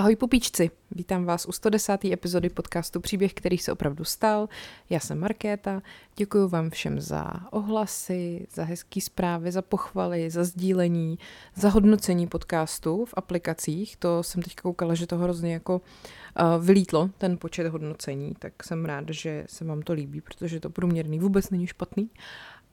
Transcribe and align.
Ahoj 0.00 0.16
pupíčci, 0.16 0.70
vítám 0.90 1.24
vás 1.24 1.46
u 1.46 1.52
110. 1.52 2.04
epizody 2.04 2.48
podcastu 2.48 3.00
Příběh, 3.00 3.34
který 3.34 3.58
se 3.58 3.72
opravdu 3.72 4.04
stal. 4.04 4.48
Já 4.90 5.00
jsem 5.00 5.18
Markéta, 5.18 5.82
děkuji 6.16 6.48
vám 6.48 6.70
všem 6.70 7.00
za 7.00 7.32
ohlasy, 7.50 8.46
za 8.54 8.64
hezký 8.64 9.00
zprávy, 9.00 9.52
za 9.52 9.62
pochvaly, 9.62 10.30
za 10.30 10.44
sdílení, 10.44 11.18
za 11.54 11.68
hodnocení 11.68 12.26
podcastu 12.26 13.04
v 13.04 13.14
aplikacích. 13.16 13.96
To 13.96 14.22
jsem 14.22 14.42
teď 14.42 14.56
koukala, 14.56 14.94
že 14.94 15.06
to 15.06 15.18
hrozně 15.18 15.52
jako 15.52 15.74
uh, 15.80 16.64
vylítlo, 16.64 17.10
ten 17.18 17.38
počet 17.38 17.66
hodnocení, 17.66 18.34
tak 18.38 18.62
jsem 18.62 18.84
rád, 18.84 19.04
že 19.10 19.44
se 19.48 19.64
vám 19.64 19.82
to 19.82 19.92
líbí, 19.92 20.20
protože 20.20 20.60
to 20.60 20.70
průměrný 20.70 21.18
vůbec 21.18 21.50
není 21.50 21.66
špatný. 21.66 22.10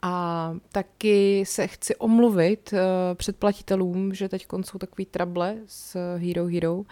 A 0.01 0.53
taky 0.71 1.43
se 1.45 1.67
chci 1.67 1.95
omluvit 1.95 2.73
uh, 2.73 2.79
předplatitelům, 3.15 4.13
že 4.13 4.29
teď 4.29 4.47
jsou 4.61 4.77
takový 4.77 5.05
trable 5.05 5.55
s 5.65 6.17
Hero 6.17 6.45
Hero. 6.45 6.83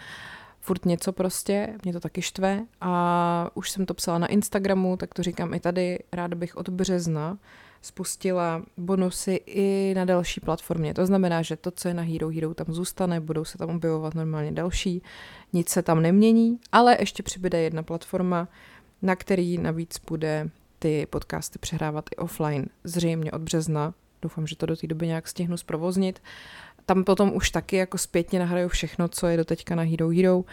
Furt 0.59 0.85
něco 0.85 1.13
prostě, 1.13 1.77
mě 1.83 1.93
to 1.93 1.99
taky 1.99 2.21
štve 2.21 2.65
a 2.81 3.49
už 3.53 3.69
jsem 3.69 3.85
to 3.85 3.93
psala 3.93 4.17
na 4.17 4.27
Instagramu, 4.27 4.97
tak 4.97 5.13
to 5.13 5.23
říkám 5.23 5.53
i 5.53 5.59
tady. 5.59 5.99
Ráda 6.13 6.35
bych 6.35 6.57
od 6.57 6.69
března 6.69 7.37
spustila 7.81 8.61
bonusy 8.77 9.39
i 9.45 9.93
na 9.95 10.05
další 10.05 10.39
platformě. 10.39 10.93
To 10.93 11.05
znamená, 11.05 11.41
že 11.41 11.55
to, 11.55 11.71
co 11.71 11.87
je 11.87 11.93
na 11.93 12.03
Hero 12.03 12.29
Hero, 12.29 12.53
tam 12.53 12.65
zůstane, 12.69 13.19
budou 13.19 13.45
se 13.45 13.57
tam 13.57 13.69
objevovat 13.69 14.15
normálně 14.15 14.51
další, 14.51 15.03
nic 15.53 15.69
se 15.69 15.81
tam 15.81 16.01
nemění, 16.01 16.59
ale 16.71 16.97
ještě 16.99 17.23
přibude 17.23 17.61
jedna 17.61 17.83
platforma, 17.83 18.47
na 19.01 19.15
který 19.15 19.57
navíc 19.57 20.01
bude 20.09 20.49
ty 20.85 21.05
podcasty 21.05 21.59
přehrávat 21.59 22.09
i 22.11 22.15
offline, 22.15 22.65
zřejmě 22.83 23.31
od 23.31 23.41
března. 23.41 23.93
Doufám, 24.21 24.47
že 24.47 24.55
to 24.55 24.65
do 24.65 24.75
té 24.75 24.87
doby 24.87 25.07
nějak 25.07 25.27
stihnu 25.27 25.57
zprovoznit. 25.57 26.21
Tam 26.85 27.03
potom 27.03 27.35
už 27.35 27.49
taky 27.49 27.75
jako 27.75 27.97
zpětně 27.97 28.39
nahraju 28.39 28.69
všechno, 28.69 29.07
co 29.07 29.27
je 29.27 29.37
doteďka 29.37 29.75
na 29.75 29.83
Hero 29.83 30.09
Hero 30.09 30.43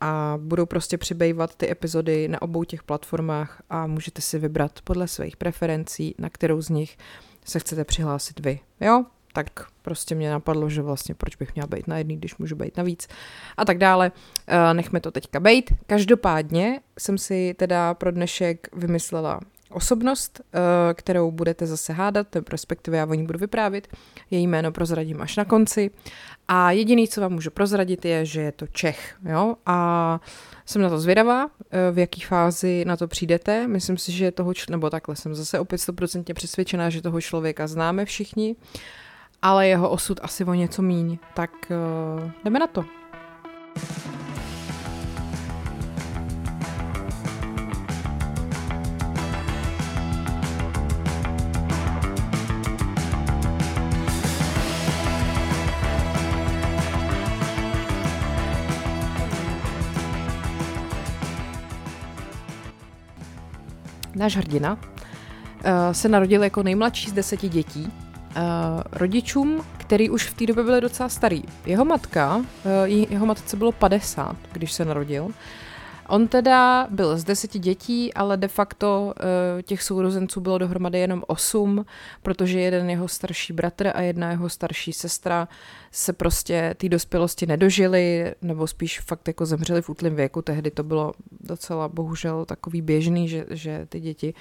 a 0.00 0.38
budou 0.42 0.66
prostě 0.66 0.98
přibývat 0.98 1.54
ty 1.54 1.70
epizody 1.70 2.28
na 2.28 2.42
obou 2.42 2.64
těch 2.64 2.82
platformách 2.82 3.62
a 3.70 3.86
můžete 3.86 4.22
si 4.22 4.38
vybrat 4.38 4.80
podle 4.84 5.08
svých 5.08 5.36
preferencí, 5.36 6.14
na 6.18 6.30
kterou 6.30 6.62
z 6.62 6.68
nich 6.68 6.98
se 7.44 7.58
chcete 7.58 7.84
přihlásit 7.84 8.40
vy. 8.40 8.60
Jo? 8.80 9.04
tak 9.32 9.66
prostě 9.82 10.14
mě 10.14 10.30
napadlo, 10.30 10.70
že 10.70 10.82
vlastně 10.82 11.14
proč 11.14 11.36
bych 11.36 11.54
měla 11.54 11.66
být 11.66 11.88
na 11.88 11.98
jedný, 11.98 12.16
když 12.16 12.36
můžu 12.36 12.56
být 12.56 12.76
navíc 12.76 13.08
a 13.56 13.64
tak 13.64 13.78
dále. 13.78 14.12
Eh, 14.46 14.74
nechme 14.74 15.00
to 15.00 15.10
teďka 15.10 15.40
bejt. 15.40 15.72
Každopádně 15.86 16.80
jsem 16.98 17.18
si 17.18 17.54
teda 17.58 17.94
pro 17.94 18.10
dnešek 18.10 18.68
vymyslela 18.72 19.40
osobnost, 19.70 20.40
eh, 20.40 20.94
kterou 20.94 21.30
budete 21.30 21.66
zase 21.66 21.92
hádat, 21.92 22.26
respektive 22.50 22.98
já 22.98 23.06
o 23.06 23.14
ní 23.14 23.26
budu 23.26 23.38
vyprávět. 23.38 23.88
Její 24.30 24.46
jméno 24.46 24.72
prozradím 24.72 25.20
až 25.20 25.36
na 25.36 25.44
konci. 25.44 25.90
A 26.48 26.70
jediný, 26.70 27.08
co 27.08 27.20
vám 27.20 27.32
můžu 27.32 27.50
prozradit, 27.50 28.04
je, 28.04 28.24
že 28.24 28.40
je 28.40 28.52
to 28.52 28.66
Čech. 28.66 29.16
Jo? 29.24 29.54
A 29.66 30.20
jsem 30.66 30.82
na 30.82 30.88
to 30.88 30.98
zvědavá, 30.98 31.46
eh, 31.70 31.92
v 31.92 31.98
jaký 31.98 32.20
fázi 32.20 32.84
na 32.84 32.96
to 32.96 33.08
přijdete. 33.08 33.68
Myslím 33.68 33.98
si, 33.98 34.12
že 34.12 34.32
toho, 34.32 34.52
nebo 34.70 34.90
takhle 34.90 35.16
jsem 35.16 35.34
zase 35.34 35.58
opět 35.58 35.78
100% 35.78 36.34
přesvědčená, 36.34 36.90
že 36.90 37.02
toho 37.02 37.20
člověka 37.20 37.66
známe 37.66 38.04
všichni, 38.04 38.56
ale 39.42 39.68
jeho 39.68 39.90
osud 39.90 40.20
asi 40.22 40.44
o 40.44 40.54
něco 40.54 40.82
míň. 40.82 41.18
Tak 41.34 41.50
uh, 41.70 42.30
jdeme 42.44 42.58
na 42.58 42.66
to. 42.66 42.99
Náš 64.20 64.36
hrdina, 64.36 64.72
uh, 64.72 65.92
se 65.92 66.08
narodil 66.08 66.42
jako 66.42 66.62
nejmladší 66.62 67.10
z 67.10 67.12
deseti 67.12 67.48
dětí. 67.48 67.92
Uh, 68.36 68.42
rodičům, 68.92 69.64
který 69.76 70.10
už 70.10 70.26
v 70.26 70.34
té 70.34 70.46
době 70.46 70.64
byli 70.64 70.80
docela 70.80 71.08
starý. 71.08 71.42
Jeho 71.66 71.84
matka, 71.84 72.36
uh, 72.36 72.44
jeho 72.84 73.26
matce 73.26 73.56
bylo 73.56 73.72
50, 73.72 74.36
když 74.52 74.72
se 74.72 74.84
narodil. 74.84 75.28
On 76.10 76.28
teda 76.28 76.86
byl 76.90 77.18
z 77.18 77.24
deseti 77.24 77.58
dětí, 77.58 78.14
ale 78.14 78.36
de 78.36 78.48
facto 78.48 79.14
uh, 79.56 79.62
těch 79.62 79.82
sourozenců 79.82 80.40
bylo 80.40 80.58
dohromady 80.58 80.98
jenom 80.98 81.24
osm, 81.26 81.84
protože 82.22 82.60
jeden 82.60 82.90
jeho 82.90 83.08
starší 83.08 83.52
bratr 83.52 83.90
a 83.94 84.00
jedna 84.00 84.30
jeho 84.30 84.48
starší 84.48 84.92
sestra 84.92 85.48
se 85.90 86.12
prostě 86.12 86.74
té 86.78 86.88
dospělosti 86.88 87.46
nedožili, 87.46 88.34
nebo 88.42 88.66
spíš 88.66 89.00
fakt 89.00 89.28
jako 89.28 89.46
zemřeli 89.46 89.82
v 89.82 89.88
útlém 89.88 90.14
věku. 90.14 90.42
Tehdy 90.42 90.70
to 90.70 90.82
bylo 90.82 91.12
docela 91.40 91.88
bohužel 91.88 92.44
takový 92.44 92.82
běžný, 92.82 93.28
že, 93.28 93.46
že 93.50 93.86
ty 93.88 94.00
děti 94.00 94.34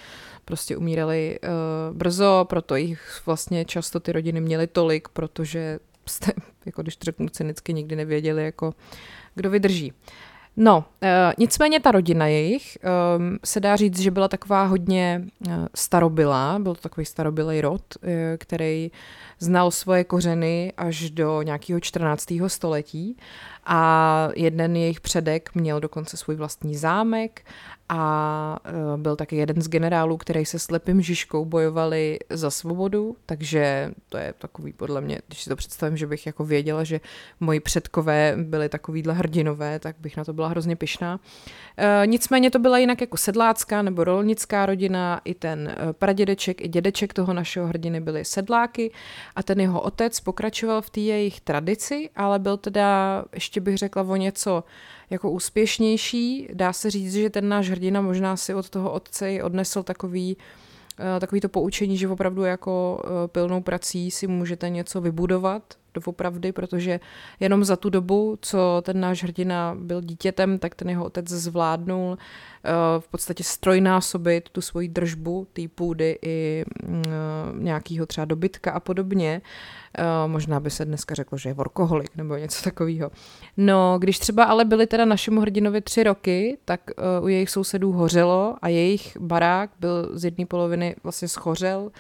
prostě 0.46 0.78
umíraly 0.78 1.40
uh, 1.44 1.98
brzo, 1.98 2.46
proto 2.50 2.76
jich 2.76 3.22
vlastně 3.26 3.66
často 3.66 4.00
ty 4.00 4.12
rodiny 4.12 4.42
měly 4.42 4.68
tolik, 4.68 5.08
protože 5.10 5.80
jste, 6.06 6.32
jako 6.66 6.82
když 6.82 6.98
řeknu 7.02 7.30
cynicky, 7.30 7.74
nikdy 7.74 7.96
nevěděli, 7.96 8.44
jako 8.44 8.74
kdo 9.36 9.50
vydrží. 9.50 9.94
No, 10.62 10.78
uh, 10.78 11.08
nicméně 11.38 11.80
ta 11.80 11.92
rodina 11.92 12.28
jejich 12.28 12.78
um, 13.18 13.40
se 13.46 13.60
dá 13.60 13.76
říct, 13.76 14.00
že 14.00 14.12
byla 14.12 14.28
taková 14.28 14.64
hodně 14.64 15.26
uh, 15.48 15.54
starobylá, 15.76 16.60
byl 16.60 16.76
to 16.76 16.82
takový 16.82 17.06
starobilý 17.06 17.62
rod, 17.62 17.82
uh, 18.04 18.10
který 18.38 18.92
znal 19.40 19.72
svoje 19.72 20.04
kořeny 20.04 20.74
až 20.78 21.10
do 21.10 21.42
nějakého 21.42 21.80
14. 21.80 22.26
století 22.48 23.18
a 23.66 24.30
jeden 24.36 24.76
jejich 24.76 25.02
předek 25.02 25.56
měl 25.56 25.80
dokonce 25.80 26.18
svůj 26.18 26.36
vlastní 26.36 26.76
zámek 26.76 27.42
a 27.90 28.60
e, 28.66 28.98
byl 28.98 29.16
taky 29.16 29.36
jeden 29.36 29.62
z 29.62 29.68
generálů, 29.68 30.18
který 30.18 30.46
se 30.46 30.60
slepým 30.60 31.02
Žižkou 31.02 31.46
bojovali 31.46 32.20
za 32.30 32.52
svobodu, 32.52 33.16
takže 33.26 33.92
to 34.10 34.18
je 34.18 34.34
takový 34.38 34.74
podle 34.74 35.02
mě, 35.02 35.20
když 35.28 35.44
si 35.44 35.50
to 35.50 35.56
představím, 35.56 35.98
že 35.98 36.08
bych 36.08 36.26
jako 36.26 36.46
věděla, 36.46 36.84
že 36.84 37.02
moji 37.40 37.60
předkové 37.60 38.34
byli 38.38 38.70
takovýhle 38.70 39.14
hrdinové, 39.14 39.80
tak 39.80 39.96
bych 40.00 40.18
na 40.18 40.24
to 40.24 40.34
byla 40.34 40.48
hrozně 40.48 40.76
pyšná. 40.76 41.20
E, 41.78 42.08
nicméně 42.08 42.52
to 42.52 42.60
byla 42.60 42.78
jinak 42.78 43.02
jako 43.02 43.18
sedlácká 43.18 43.82
nebo 43.82 44.04
rolnická 44.04 44.66
rodina, 44.66 45.22
i 45.26 45.34
ten 45.34 45.68
e, 45.68 45.94
pradědeček, 45.94 46.62
i 46.62 46.68
dědeček 46.68 47.14
toho 47.14 47.34
našeho 47.34 47.68
hrdiny 47.68 48.02
byli 48.02 48.26
sedláky 48.26 48.92
a 49.36 49.44
ten 49.44 49.62
jeho 49.62 49.82
otec 49.82 50.20
pokračoval 50.20 50.82
v 50.82 50.90
té 50.90 51.00
jejich 51.00 51.42
tradici, 51.42 52.10
ale 52.16 52.40
byl 52.40 52.58
teda, 52.58 53.24
ještě 53.34 53.62
bych 53.62 53.78
řekla 53.78 54.04
o 54.04 54.16
něco 54.16 54.64
jako 55.10 55.32
úspěšnější. 55.32 56.48
Dá 56.54 56.74
se 56.74 56.92
říct, 56.92 57.14
že 57.14 57.30
ten 57.30 57.50
náš 57.50 57.70
hrdina 57.70 58.02
možná 58.02 58.38
si 58.38 58.54
od 58.54 58.70
toho 58.70 58.92
otce 58.92 59.34
i 59.34 59.42
odnesl 59.42 59.84
takový 59.84 60.38
eh, 61.00 61.20
takový 61.20 61.42
to 61.42 61.50
poučení, 61.50 61.98
že 61.98 62.08
opravdu 62.08 62.44
jako 62.44 63.02
eh, 63.04 63.28
pilnou 63.28 63.62
prací 63.62 64.12
si 64.12 64.28
můžete 64.28 64.70
něco 64.70 65.02
vybudovat 65.02 65.79
doopravdy, 65.94 66.52
protože 66.52 67.00
jenom 67.40 67.64
za 67.64 67.76
tu 67.76 67.90
dobu, 67.90 68.38
co 68.42 68.82
ten 68.86 69.00
náš 69.00 69.24
hrdina 69.24 69.76
byl 69.80 70.02
dítětem, 70.02 70.60
tak 70.60 70.76
ten 70.76 70.90
jeho 70.90 71.06
otec 71.06 71.28
zvládnul 71.28 72.18
eh, 72.18 72.70
v 73.00 73.08
podstatě 73.08 73.44
strojnásobit 73.44 74.50
tu 74.50 74.62
svoji 74.62 74.90
držbu 74.90 75.48
té 75.54 75.62
půdy 75.76 76.20
i 76.22 76.66
mm, 76.84 77.04
nějakého 77.60 78.06
třeba 78.06 78.26
dobytka 78.26 78.72
a 78.72 78.80
podobně. 78.80 79.42
Uh, 80.00 80.32
možná 80.32 80.60
by 80.60 80.70
se 80.70 80.86
dneska 80.86 81.16
řeklo, 81.16 81.38
že 81.38 81.50
je 81.50 81.54
workoholik 81.54 82.16
nebo 82.16 82.36
něco 82.36 82.64
takového. 82.64 83.12
No, 83.58 83.98
když 84.00 84.20
třeba 84.20 84.44
ale 84.44 84.66
byli 84.66 84.88
teda 84.88 85.06
našemu 85.06 85.42
hrdinovi 85.42 85.82
tři 85.82 86.04
roky, 86.04 86.58
tak 86.66 86.82
u 87.22 87.28
jejich 87.28 87.50
sousedů 87.50 87.92
hořelo 87.92 88.56
a 88.62 88.68
jejich 88.68 89.18
barák 89.20 89.70
byl 89.80 90.10
z 90.14 90.26
jedné 90.26 90.46
poloviny 90.46 90.96
vlastně 91.04 91.28
schořel 91.28 91.92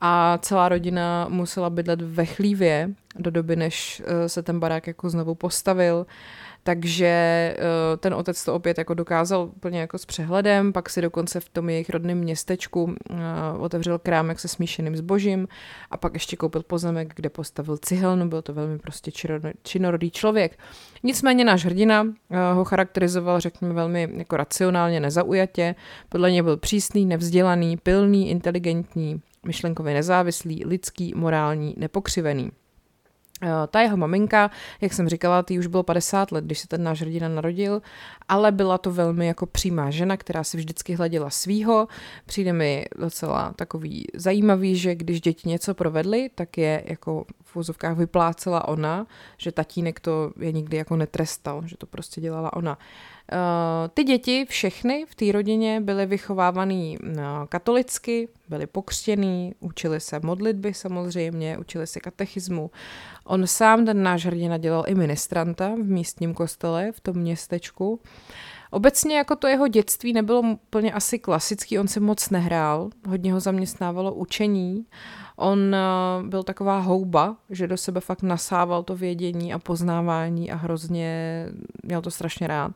a 0.00 0.38
celá 0.42 0.68
rodina 0.68 1.26
musela 1.28 1.70
bydlet 1.70 2.02
ve 2.02 2.26
chlívě 2.26 2.90
do 3.18 3.30
doby, 3.30 3.56
než 3.56 4.02
uh, 4.04 4.26
se 4.26 4.42
ten 4.42 4.60
barák 4.60 4.86
jako 4.86 5.10
znovu 5.10 5.34
postavil. 5.34 6.06
Takže 6.62 7.06
eh, 7.06 7.96
ten 7.96 8.14
otec 8.14 8.44
to 8.44 8.54
opět 8.54 8.78
jako 8.78 8.94
dokázal 8.94 9.50
úplně 9.56 9.80
jako 9.80 9.98
s 9.98 10.06
přehledem, 10.06 10.72
pak 10.72 10.90
si 10.90 11.02
dokonce 11.02 11.40
v 11.40 11.48
tom 11.48 11.70
jejich 11.70 11.90
rodném 11.90 12.18
městečku 12.18 12.94
eh, 13.10 13.14
otevřel 13.58 13.98
krámek 13.98 14.40
se 14.40 14.48
smíšeným 14.48 14.96
zbožím 14.96 15.48
a 15.90 15.96
pak 15.96 16.14
ještě 16.14 16.36
koupil 16.36 16.62
pozemek, 16.62 17.12
kde 17.16 17.30
postavil 17.30 17.78
cihelnu, 17.78 18.28
byl 18.28 18.42
to 18.42 18.54
velmi 18.54 18.78
prostě 18.78 19.10
činorodý 19.62 20.10
člověk. 20.10 20.58
Nicméně 21.02 21.44
náš 21.44 21.64
hrdina 21.64 22.06
eh, 22.30 22.52
ho 22.52 22.64
charakterizoval, 22.64 23.40
řekněme, 23.40 23.74
velmi 23.74 24.08
jako 24.16 24.36
racionálně, 24.36 25.00
nezaujatě. 25.00 25.74
Podle 26.08 26.30
něj 26.30 26.42
byl 26.42 26.56
přísný, 26.56 27.06
nevzdělaný, 27.06 27.76
pilný, 27.76 28.30
inteligentní, 28.30 29.20
myšlenkově 29.46 29.94
nezávislý, 29.94 30.64
lidský, 30.64 31.12
morální, 31.16 31.74
nepokřivený. 31.78 32.50
Eh, 33.42 33.66
ta 33.70 33.80
jeho 33.80 33.96
maminka, 33.96 34.50
jak 34.80 34.92
jsem 34.92 35.08
říkala, 35.08 35.42
ty 35.42 35.58
už 35.58 35.66
bylo 35.66 35.82
50 35.82 36.32
let, 36.32 36.44
když 36.44 36.58
se 36.58 36.68
ten 36.68 36.82
náš 36.82 37.00
hrdina 37.00 37.28
narodil, 37.28 37.82
ale 38.28 38.52
byla 38.52 38.78
to 38.78 38.90
velmi 38.92 39.26
jako 39.26 39.46
přímá 39.46 39.90
žena, 39.90 40.16
která 40.16 40.44
si 40.44 40.56
vždycky 40.56 40.94
hleděla 40.94 41.30
svýho. 41.30 41.88
Přijde 42.26 42.52
mi 42.52 42.84
docela 42.98 43.52
takový 43.56 44.06
zajímavý, 44.14 44.76
že 44.76 44.94
když 44.94 45.20
děti 45.20 45.48
něco 45.48 45.74
provedly, 45.74 46.30
tak 46.34 46.58
je 46.58 46.84
jako 46.86 47.24
v 47.44 47.54
vozovkách 47.54 47.96
vyplácela 47.96 48.68
ona, 48.68 49.06
že 49.38 49.52
tatínek 49.52 50.00
to 50.00 50.32
je 50.40 50.52
nikdy 50.52 50.76
jako 50.76 50.96
netrestal, 50.96 51.62
že 51.66 51.76
to 51.76 51.86
prostě 51.86 52.20
dělala 52.20 52.52
ona. 52.52 52.78
Uh, 53.32 53.88
ty 53.94 54.04
děti 54.04 54.46
všechny 54.48 55.06
v 55.08 55.14
té 55.14 55.32
rodině 55.32 55.80
byly 55.80 56.06
vychovávaný 56.06 56.98
uh, 56.98 57.16
katolicky, 57.48 58.28
byly 58.48 58.66
pokřtěný, 58.66 59.54
učili 59.60 60.00
se 60.00 60.20
modlitby 60.22 60.74
samozřejmě, 60.74 61.58
učili 61.58 61.86
se 61.86 62.00
katechismu. 62.00 62.70
On 63.24 63.46
sám, 63.46 63.84
ten 63.84 64.02
náš 64.02 64.26
hrdina, 64.26 64.58
dělal 64.58 64.84
i 64.86 64.94
ministranta 64.94 65.68
v 65.68 65.84
místním 65.84 66.34
kostele 66.34 66.92
v 66.92 67.00
tom 67.00 67.16
městečku. 67.16 68.00
Obecně 68.70 69.16
jako 69.16 69.36
to 69.36 69.46
jeho 69.46 69.68
dětství 69.68 70.12
nebylo 70.12 70.40
úplně 70.40 70.92
asi 70.92 71.18
klasický, 71.18 71.78
on 71.78 71.88
se 71.88 72.00
moc 72.00 72.30
nehrál, 72.30 72.90
hodně 73.08 73.32
ho 73.32 73.40
zaměstnávalo 73.40 74.14
učení. 74.14 74.86
On 75.36 75.58
uh, 75.58 76.28
byl 76.28 76.42
taková 76.42 76.78
houba, 76.78 77.36
že 77.50 77.66
do 77.66 77.76
sebe 77.76 78.00
fakt 78.00 78.22
nasával 78.22 78.82
to 78.82 78.96
vědění 78.96 79.52
a 79.54 79.58
poznávání 79.58 80.50
a 80.50 80.56
hrozně 80.56 81.46
měl 81.82 82.02
to 82.02 82.10
strašně 82.10 82.46
rád. 82.46 82.72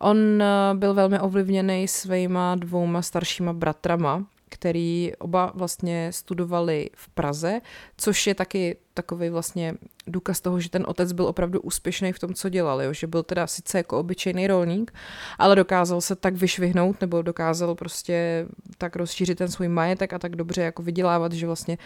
On 0.00 0.16
uh, 0.16 0.78
byl 0.78 0.94
velmi 0.94 1.20
ovlivněný 1.20 1.88
svýma 1.88 2.54
dvouma 2.54 3.02
staršíma 3.02 3.52
bratrama, 3.52 4.24
který 4.54 5.12
oba 5.18 5.52
vlastně 5.54 6.12
studovali 6.12 6.90
v 6.94 7.08
Praze, 7.08 7.60
což 7.96 8.26
je 8.26 8.34
taky 8.34 8.76
takový 8.94 9.28
vlastně 9.28 9.74
důkaz 10.06 10.40
toho, 10.40 10.60
že 10.60 10.70
ten 10.70 10.84
otec 10.86 11.12
byl 11.12 11.26
opravdu 11.26 11.60
úspěšný 11.60 12.12
v 12.12 12.18
tom, 12.18 12.34
co 12.34 12.48
dělal, 12.48 12.82
jo? 12.82 12.92
že 12.92 13.06
byl 13.06 13.22
teda 13.22 13.46
sice 13.46 13.78
jako 13.78 13.98
obyčejný 13.98 14.46
rolník, 14.46 14.94
ale 15.38 15.56
dokázal 15.56 16.00
se 16.00 16.16
tak 16.16 16.34
vyšvihnout 16.34 17.00
nebo 17.00 17.22
dokázal 17.22 17.74
prostě 17.74 18.46
tak 18.78 18.96
rozšířit 18.96 19.38
ten 19.38 19.48
svůj 19.48 19.68
majetek 19.68 20.12
a 20.12 20.18
tak 20.18 20.36
dobře 20.36 20.62
jako 20.62 20.82
vydělávat, 20.82 21.32
že 21.32 21.46
vlastně 21.46 21.78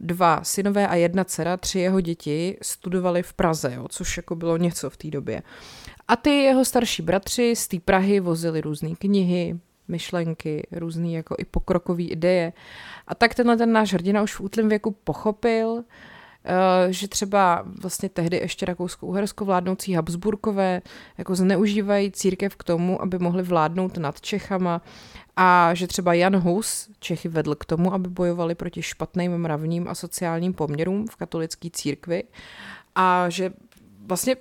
dva 0.00 0.44
synové 0.44 0.88
a 0.88 0.94
jedna 0.94 1.24
dcera, 1.24 1.56
tři 1.56 1.78
jeho 1.78 2.00
děti 2.00 2.56
studovali 2.62 3.22
v 3.22 3.32
Praze, 3.32 3.72
jo? 3.74 3.86
což 3.88 4.16
jako 4.16 4.36
bylo 4.36 4.56
něco 4.56 4.90
v 4.90 4.96
té 4.96 5.10
době. 5.10 5.42
A 6.08 6.16
ty 6.16 6.30
jeho 6.30 6.64
starší 6.64 7.02
bratři 7.02 7.56
z 7.56 7.68
té 7.68 7.80
Prahy 7.80 8.20
vozili 8.20 8.60
různé 8.60 8.90
knihy, 8.98 9.58
myšlenky, 9.88 10.66
různé 10.72 11.10
jako 11.10 11.34
i 11.38 11.44
pokrokové 11.44 12.02
ideje. 12.02 12.52
A 13.06 13.14
tak 13.14 13.34
tenhle 13.34 13.56
ten 13.56 13.72
náš 13.72 13.92
hrdina 13.92 14.22
už 14.22 14.34
v 14.34 14.40
útlém 14.40 14.68
věku 14.68 14.90
pochopil, 15.04 15.84
eh, 16.44 16.92
že 16.92 17.08
třeba 17.08 17.64
vlastně 17.80 18.08
tehdy 18.08 18.36
ještě 18.36 18.66
Rakousko-Uhersko 18.66 19.44
vládnoucí 19.44 19.92
Habsburkové 19.94 20.82
jako 21.18 21.34
zneužívají 21.34 22.12
církev 22.12 22.56
k 22.56 22.64
tomu, 22.64 23.02
aby 23.02 23.18
mohli 23.18 23.42
vládnout 23.42 23.96
nad 23.98 24.20
Čechama 24.20 24.82
a 25.36 25.74
že 25.74 25.86
třeba 25.86 26.14
Jan 26.14 26.36
Hus 26.36 26.88
Čechy 27.00 27.28
vedl 27.28 27.54
k 27.54 27.64
tomu, 27.64 27.94
aby 27.94 28.08
bojovali 28.08 28.54
proti 28.54 28.82
špatným 28.82 29.38
mravním 29.38 29.88
a 29.88 29.94
sociálním 29.94 30.54
poměrům 30.54 31.06
v 31.06 31.16
katolické 31.16 31.68
církvi 31.70 32.24
a 32.94 33.30
že 33.30 33.52
vlastně 34.06 34.36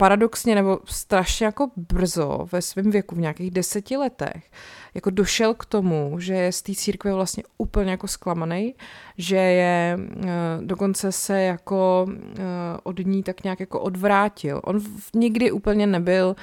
paradoxně 0.00 0.54
nebo 0.54 0.78
strašně 0.84 1.46
jako 1.46 1.70
brzo 1.76 2.46
ve 2.52 2.62
svém 2.62 2.90
věku, 2.90 3.14
v 3.14 3.18
nějakých 3.18 3.50
deseti 3.50 3.96
letech, 3.96 4.50
jako 4.94 5.10
došel 5.10 5.54
k 5.54 5.64
tomu, 5.64 6.16
že 6.20 6.34
je 6.34 6.52
z 6.52 6.62
té 6.62 6.74
církve 6.74 7.14
vlastně 7.14 7.42
úplně 7.58 7.90
jako 7.90 8.08
zklamaný, 8.08 8.74
že 9.18 9.36
je 9.36 9.98
eh, 9.98 10.28
dokonce 10.60 11.12
se 11.12 11.42
jako 11.42 12.06
eh, 12.10 12.42
od 12.82 12.98
ní 12.98 13.22
tak 13.22 13.44
nějak 13.44 13.60
jako 13.60 13.80
odvrátil. 13.80 14.60
On 14.64 14.80
nikdy 15.14 15.50
úplně 15.50 15.86
nebyl 15.86 16.36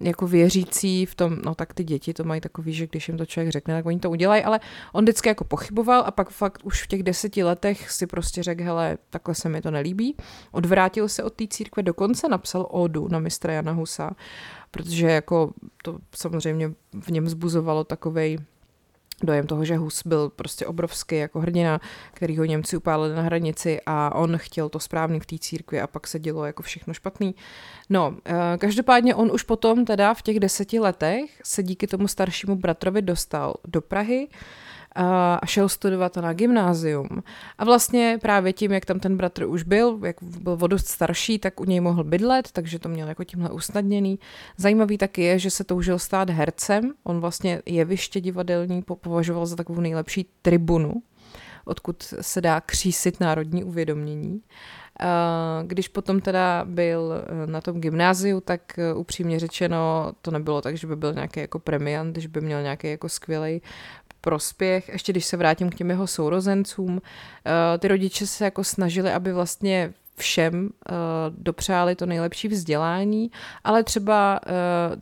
jako 0.00 0.26
věřící 0.26 1.06
v 1.06 1.14
tom, 1.14 1.38
no 1.44 1.54
tak 1.54 1.74
ty 1.74 1.84
děti 1.84 2.14
to 2.14 2.24
mají 2.24 2.40
takový, 2.40 2.72
že 2.72 2.86
když 2.86 3.08
jim 3.08 3.18
to 3.18 3.26
člověk 3.26 3.52
řekne, 3.52 3.74
tak 3.74 3.86
oni 3.86 3.98
to 3.98 4.10
udělají, 4.10 4.44
ale 4.44 4.60
on 4.92 5.04
vždycky 5.04 5.28
jako 5.28 5.44
pochyboval 5.44 6.02
a 6.06 6.10
pak 6.10 6.30
fakt 6.30 6.60
už 6.64 6.82
v 6.82 6.86
těch 6.86 7.02
deseti 7.02 7.42
letech 7.42 7.90
si 7.90 8.06
prostě 8.06 8.42
řekl, 8.42 8.64
hele, 8.64 8.98
takhle 9.10 9.34
se 9.34 9.48
mi 9.48 9.62
to 9.62 9.70
nelíbí. 9.70 10.16
Odvrátil 10.52 11.08
se 11.08 11.22
od 11.22 11.34
té 11.34 11.46
církve, 11.46 11.82
dokonce 11.82 12.28
napsal 12.28 12.66
odu 12.70 13.08
na 13.08 13.18
mistra 13.18 13.52
Jana 13.52 13.72
Husa, 13.72 14.10
protože 14.70 15.06
jako 15.06 15.52
to 15.84 15.98
samozřejmě 16.16 16.72
v 17.00 17.08
něm 17.08 17.28
zbuzovalo 17.28 17.84
takovej 17.84 18.38
dojem 19.22 19.46
toho, 19.46 19.64
že 19.64 19.76
Hus 19.76 20.02
byl 20.06 20.28
prostě 20.28 20.66
obrovský 20.66 21.16
jako 21.16 21.40
hrdina, 21.40 21.80
který 22.12 22.38
ho 22.38 22.44
Němci 22.44 22.76
upálili 22.76 23.14
na 23.14 23.22
hranici 23.22 23.80
a 23.86 24.14
on 24.14 24.38
chtěl 24.38 24.68
to 24.68 24.80
správný 24.80 25.20
v 25.20 25.26
té 25.26 25.38
církvi 25.38 25.80
a 25.80 25.86
pak 25.86 26.06
se 26.06 26.18
dělo 26.18 26.44
jako 26.44 26.62
všechno 26.62 26.94
špatný. 26.94 27.34
No, 27.90 28.16
eh, 28.24 28.58
každopádně 28.58 29.14
on 29.14 29.30
už 29.32 29.42
potom 29.42 29.84
teda 29.84 30.14
v 30.14 30.22
těch 30.22 30.40
deseti 30.40 30.80
letech 30.80 31.40
se 31.44 31.62
díky 31.62 31.86
tomu 31.86 32.08
staršímu 32.08 32.56
bratrovi 32.56 33.02
dostal 33.02 33.54
do 33.66 33.80
Prahy, 33.80 34.28
a 34.94 35.40
šel 35.46 35.68
studovat 35.68 36.16
na 36.16 36.32
gymnázium. 36.32 37.08
A 37.58 37.64
vlastně 37.64 38.18
právě 38.22 38.52
tím, 38.52 38.72
jak 38.72 38.84
tam 38.84 39.00
ten 39.00 39.16
bratr 39.16 39.44
už 39.44 39.62
byl, 39.62 39.98
jak 40.04 40.16
byl 40.22 40.58
o 40.60 40.66
dost 40.66 40.86
starší, 40.86 41.38
tak 41.38 41.60
u 41.60 41.64
něj 41.64 41.80
mohl 41.80 42.04
bydlet, 42.04 42.52
takže 42.52 42.78
to 42.78 42.88
měl 42.88 43.08
jako 43.08 43.24
tímhle 43.24 43.50
usnadněný. 43.50 44.18
Zajímavý 44.56 44.98
taky 44.98 45.22
je, 45.22 45.38
že 45.38 45.50
se 45.50 45.64
toužil 45.64 45.98
stát 45.98 46.30
hercem. 46.30 46.92
On 47.04 47.20
vlastně 47.20 47.62
jeviště 47.66 48.20
divadelní 48.20 48.82
považoval 48.82 49.46
za 49.46 49.56
takovou 49.56 49.80
nejlepší 49.80 50.26
tribunu, 50.42 51.02
odkud 51.64 52.02
se 52.20 52.40
dá 52.40 52.60
křísit 52.60 53.20
národní 53.20 53.64
uvědomění. 53.64 54.42
Když 55.62 55.88
potom 55.88 56.20
teda 56.20 56.64
byl 56.64 57.12
eh, 57.12 57.46
na 57.46 57.60
tom 57.60 57.80
gymnáziu, 57.80 58.40
tak 58.40 58.78
eh, 58.78 58.94
upřímně 58.94 59.40
řečeno 59.40 60.12
to 60.22 60.30
nebylo 60.30 60.60
tak, 60.62 60.76
že 60.76 60.86
by 60.86 60.96
byl 60.96 61.14
nějaký 61.14 61.40
jako 61.40 61.58
premiant, 61.58 62.18
že 62.18 62.28
by 62.28 62.40
měl 62.40 62.62
nějaký 62.62 62.90
jako 62.90 63.08
skvělý 63.08 63.62
prospěch, 64.20 64.88
ještě 64.88 65.12
když 65.12 65.24
se 65.24 65.36
vrátím 65.36 65.70
k 65.70 65.74
těm 65.74 65.90
jeho 65.90 66.06
sourozencům, 66.06 67.00
eh, 67.46 67.78
ty 67.78 67.88
rodiče 67.88 68.26
se 68.26 68.44
jako 68.44 68.64
snažili, 68.64 69.12
aby 69.12 69.32
vlastně 69.32 69.92
všem 70.20 70.64
uh, 70.64 70.96
dopřáli 71.38 71.94
to 71.94 72.06
nejlepší 72.06 72.48
vzdělání, 72.48 73.30
ale 73.64 73.84
třeba 73.84 74.40
uh, 74.46 74.52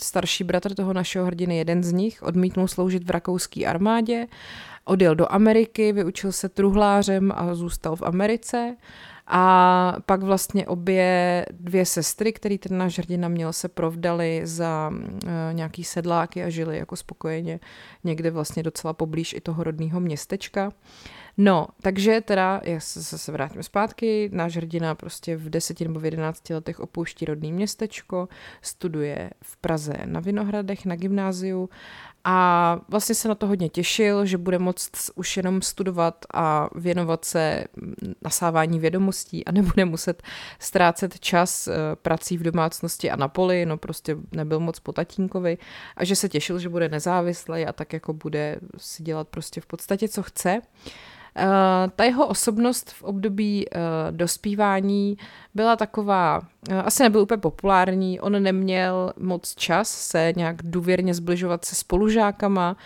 starší 0.03 0.44
bratr 0.44 0.75
toho 0.75 0.93
našeho 0.93 1.26
hrdiny, 1.26 1.59
jeden 1.59 1.85
z 1.85 1.93
nich, 1.93 2.23
odmítnul 2.23 2.69
sloužit 2.69 3.05
v 3.05 3.11
rakouské 3.11 3.67
armádě, 3.67 4.26
odjel 4.85 5.15
do 5.15 5.32
Ameriky, 5.32 5.93
vyučil 5.93 6.32
se 6.32 6.49
truhlářem 6.49 7.32
a 7.35 7.55
zůstal 7.55 7.97
v 7.97 8.03
Americe. 8.03 8.76
A 9.31 9.97
pak 10.07 10.23
vlastně 10.23 10.67
obě 10.67 11.47
dvě 11.51 11.87
sestry, 11.87 12.33
který 12.33 12.59
ten 12.59 12.79
náš 12.79 12.99
hrdina 12.99 13.29
měl, 13.29 13.53
se 13.53 13.69
provdali 13.69 14.41
za 14.45 14.91
uh, 14.93 15.31
nějaký 15.53 15.85
sedláky 15.85 16.45
a 16.45 16.49
žili 16.49 16.79
jako 16.79 16.97
spokojeně 16.97 17.61
někde 18.05 18.31
vlastně 18.31 18.63
docela 18.63 18.93
poblíž 18.93 19.33
i 19.33 19.41
toho 19.41 19.65
rodného 19.65 20.01
městečka. 20.01 20.73
No, 21.41 21.67
takže 21.83 22.21
teda, 22.21 22.61
já 22.65 22.81
se, 22.81 23.19
se 23.19 23.33
vrátím 23.33 23.63
zpátky, 23.63 24.31
náš 24.33 24.57
hrdina 24.57 24.95
prostě 24.95 25.37
v 25.37 25.51
deseti 25.51 25.85
nebo 25.85 26.01
v 26.01 26.05
jedenácti 26.05 26.55
letech 26.55 26.81
opouští 26.81 27.25
rodný 27.25 27.53
městečko, 27.53 28.29
studuje 28.63 29.31
v 29.43 29.57
Praze 29.57 29.95
na 30.05 30.21
Vinohradech, 30.21 30.87
na 30.87 30.97
gymnáziu 30.97 31.70
a 32.31 32.81
vlastně 32.89 33.15
se 33.15 33.29
na 33.29 33.35
to 33.35 33.47
hodně 33.47 33.69
těšil, 33.69 34.27
že 34.27 34.39
bude 34.39 34.58
moct 34.58 35.11
už 35.15 35.37
jenom 35.37 35.63
studovat 35.63 36.25
a 36.35 36.69
věnovat 36.75 37.25
se 37.25 37.65
nasávání 38.23 38.79
vědomostí 38.79 39.44
a 39.44 39.53
nebude 39.53 39.85
muset 39.85 40.23
ztrácet 40.58 41.20
čas 41.20 41.69
eh, 41.69 41.73
prací 42.03 42.39
v 42.39 42.43
domácnosti 42.43 43.11
a 43.11 43.17
na 43.17 43.29
poli, 43.29 43.67
no 43.67 43.77
prostě 43.77 44.17
nebyl 44.32 44.61
moc 44.61 44.81
po 44.81 44.93
tatínkovi 44.93 45.58
a 45.97 46.05
že 46.05 46.17
se 46.17 46.29
těšil, 46.29 46.58
že 46.58 46.69
bude 46.69 46.89
nezávislý 46.89 47.67
a 47.67 47.73
tak 47.73 47.93
jako 47.93 48.13
bude 48.13 48.61
si 48.77 49.03
dělat 49.03 49.29
prostě 49.29 49.61
v 49.61 49.67
podstatě, 49.67 50.08
co 50.08 50.23
chce. 50.23 50.61
Uh, 51.39 51.91
ta 51.97 52.05
jeho 52.05 52.27
osobnost 52.27 52.91
v 52.91 53.03
období 53.03 53.67
uh, 53.67 53.81
dospívání 54.17 55.19
byla 55.55 55.77
taková, 55.77 56.39
uh, 56.71 56.79
asi 56.85 57.03
nebyl 57.03 57.21
úplně 57.21 57.39
populární, 57.39 58.21
on 58.21 58.43
neměl 58.43 59.13
moc 59.17 59.55
čas 59.55 59.89
se 59.89 60.33
nějak 60.37 60.57
důvěrně 60.63 61.15
zbližovat 61.15 61.65
se 61.65 61.75
spolužákama, 61.75 62.77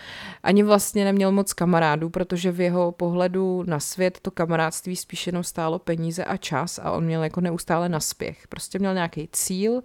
ani 0.43 0.63
vlastně 0.63 1.05
neměl 1.05 1.31
moc 1.31 1.53
kamarádů, 1.53 2.09
protože 2.09 2.51
v 2.51 2.61
jeho 2.61 2.91
pohledu 2.91 3.63
na 3.67 3.79
svět 3.79 4.19
to 4.21 4.31
kamarádství 4.31 4.95
spíš 4.95 5.27
jenom 5.27 5.43
stálo 5.43 5.79
peníze 5.79 6.25
a 6.25 6.37
čas 6.37 6.79
a 6.83 6.91
on 6.91 7.03
měl 7.03 7.23
jako 7.23 7.41
neustále 7.41 7.89
naspěch. 7.89 8.47
Prostě 8.47 8.79
měl 8.79 8.93
nějaký 8.93 9.29
cíl 9.31 9.81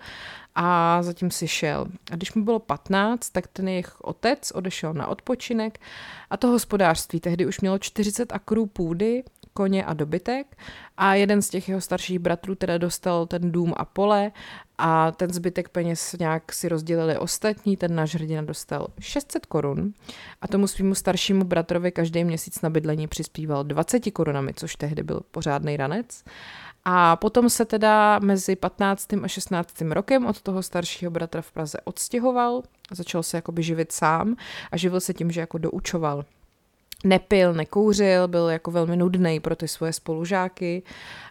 a 0.54 1.02
zatím 1.02 1.30
si 1.30 1.48
šel. 1.48 1.86
A 2.10 2.16
když 2.16 2.34
mu 2.34 2.44
bylo 2.44 2.58
15, 2.58 3.30
tak 3.30 3.46
ten 3.46 3.68
jejich 3.68 4.00
otec 4.00 4.50
odešel 4.50 4.94
na 4.94 5.06
odpočinek 5.06 5.80
a 6.30 6.36
to 6.36 6.48
hospodářství 6.48 7.20
tehdy 7.20 7.46
už 7.46 7.60
mělo 7.60 7.78
40 7.78 8.32
akrů 8.32 8.66
půdy, 8.66 9.24
koně 9.58 9.84
a 9.84 9.94
dobytek 9.94 10.56
a 10.96 11.14
jeden 11.14 11.42
z 11.42 11.48
těch 11.48 11.68
jeho 11.68 11.80
starších 11.80 12.18
bratrů 12.18 12.54
teda 12.54 12.78
dostal 12.78 13.26
ten 13.26 13.52
dům 13.52 13.74
a 13.76 13.84
pole 13.84 14.32
a 14.78 15.10
ten 15.10 15.30
zbytek 15.30 15.68
peněz 15.68 16.16
nějak 16.20 16.52
si 16.52 16.68
rozdělili 16.68 17.18
ostatní, 17.18 17.76
ten 17.76 17.94
náš 17.94 18.14
hrdina 18.14 18.42
dostal 18.42 18.86
600 19.00 19.46
korun 19.46 19.92
a 20.40 20.48
tomu 20.48 20.66
svýmu 20.66 20.94
staršímu 20.94 21.44
bratrovi 21.44 21.92
každý 21.92 22.24
měsíc 22.24 22.60
na 22.62 22.70
bydlení 22.70 23.08
přispíval 23.08 23.64
20 23.64 24.10
korunami, 24.10 24.54
což 24.54 24.76
tehdy 24.76 25.02
byl 25.02 25.20
pořádný 25.30 25.76
ranec. 25.76 26.24
A 26.84 27.16
potom 27.16 27.50
se 27.50 27.64
teda 27.64 28.18
mezi 28.18 28.56
15. 28.56 29.12
a 29.22 29.28
16. 29.28 29.80
rokem 29.80 30.26
od 30.26 30.42
toho 30.42 30.62
staršího 30.62 31.10
bratra 31.10 31.42
v 31.42 31.52
Praze 31.52 31.78
odstěhoval, 31.84 32.62
začal 32.90 33.22
se 33.22 33.36
jakoby 33.36 33.62
živit 33.62 33.92
sám 33.92 34.36
a 34.72 34.76
živil 34.76 35.00
se 35.00 35.14
tím, 35.14 35.30
že 35.30 35.40
jako 35.40 35.58
doučoval 35.58 36.24
nepil, 37.04 37.54
nekouřil, 37.54 38.28
byl 38.28 38.48
jako 38.48 38.70
velmi 38.70 38.96
nudný 38.96 39.40
pro 39.40 39.56
ty 39.56 39.68
svoje 39.68 39.92
spolužáky 39.92 40.82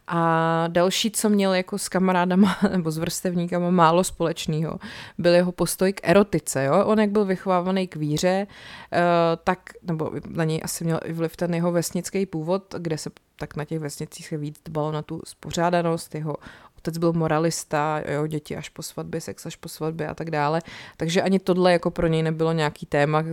a 0.08 0.68
další, 0.68 1.12
co 1.12 1.30
měl 1.30 1.54
jako 1.54 1.78
s 1.78 1.90
kamarádama 1.90 2.58
nebo 2.72 2.92
s 2.92 2.98
vrstevníkama 2.98 3.70
málo 3.70 4.04
společného, 4.04 4.80
byl 5.18 5.34
jeho 5.34 5.52
postoj 5.52 5.94
k 5.94 6.00
erotice. 6.04 6.64
Jo? 6.64 6.86
On 6.86 7.00
jak 7.00 7.10
byl 7.10 7.26
vychovávaný 7.26 7.88
k 7.88 7.96
víře, 7.96 8.48
eh, 8.94 9.00
tak, 9.44 9.60
nebo 9.84 10.12
na 10.30 10.44
něj 10.44 10.62
asi 10.64 10.84
měl 10.84 11.00
i 11.06 11.14
vliv 11.14 11.36
ten 11.36 11.54
jeho 11.54 11.72
vesnický 11.72 12.26
původ, 12.26 12.76
kde 12.78 12.98
se 12.98 13.10
tak 13.40 13.56
na 13.56 13.66
těch 13.66 13.80
vesnicích 13.80 14.28
se 14.28 14.38
víc 14.38 14.62
dbalo 14.66 14.92
na 14.92 15.02
tu 15.02 15.22
spořádanost, 15.26 16.16
jeho 16.16 16.36
otec 16.78 16.98
byl 16.98 17.14
moralista, 17.14 18.02
jo, 18.08 18.28
děti 18.28 18.58
až 18.58 18.70
po 18.70 18.84
svatbě, 18.84 19.22
sex 19.22 19.46
až 19.46 19.56
po 19.56 19.70
svatbě 19.70 20.08
a 20.08 20.14
tak 20.14 20.32
dále. 20.32 20.62
Takže 20.98 21.22
ani 21.22 21.40
tohle 21.40 21.72
jako 21.72 21.92
pro 21.92 22.08
něj 22.08 22.24
nebylo 22.24 22.52
nějaký 22.54 22.86
téma, 22.86 23.24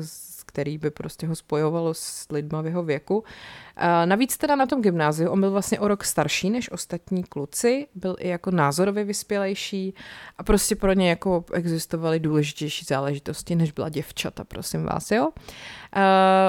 který 0.46 0.78
by 0.78 0.90
prostě 0.90 1.26
ho 1.26 1.36
spojovalo 1.36 1.94
s 1.94 2.26
lidma 2.30 2.60
v 2.60 2.66
jeho 2.66 2.82
věku. 2.82 3.24
Navíc 4.04 4.36
teda 4.36 4.56
na 4.56 4.66
tom 4.66 4.82
gymnáziu, 4.82 5.30
on 5.30 5.40
byl 5.40 5.50
vlastně 5.50 5.80
o 5.80 5.88
rok 5.88 6.04
starší 6.04 6.50
než 6.50 6.70
ostatní 6.70 7.24
kluci, 7.24 7.86
byl 7.94 8.16
i 8.18 8.28
jako 8.28 8.50
názorově 8.50 9.04
vyspělejší 9.04 9.94
a 10.38 10.42
prostě 10.42 10.76
pro 10.76 10.92
ně 10.92 11.08
jako 11.08 11.44
existovaly 11.52 12.20
důležitější 12.20 12.84
záležitosti, 12.84 13.54
než 13.54 13.72
byla 13.72 13.88
děvčata, 13.88 14.44
prosím 14.44 14.84
vás, 14.84 15.10
jo. 15.10 15.30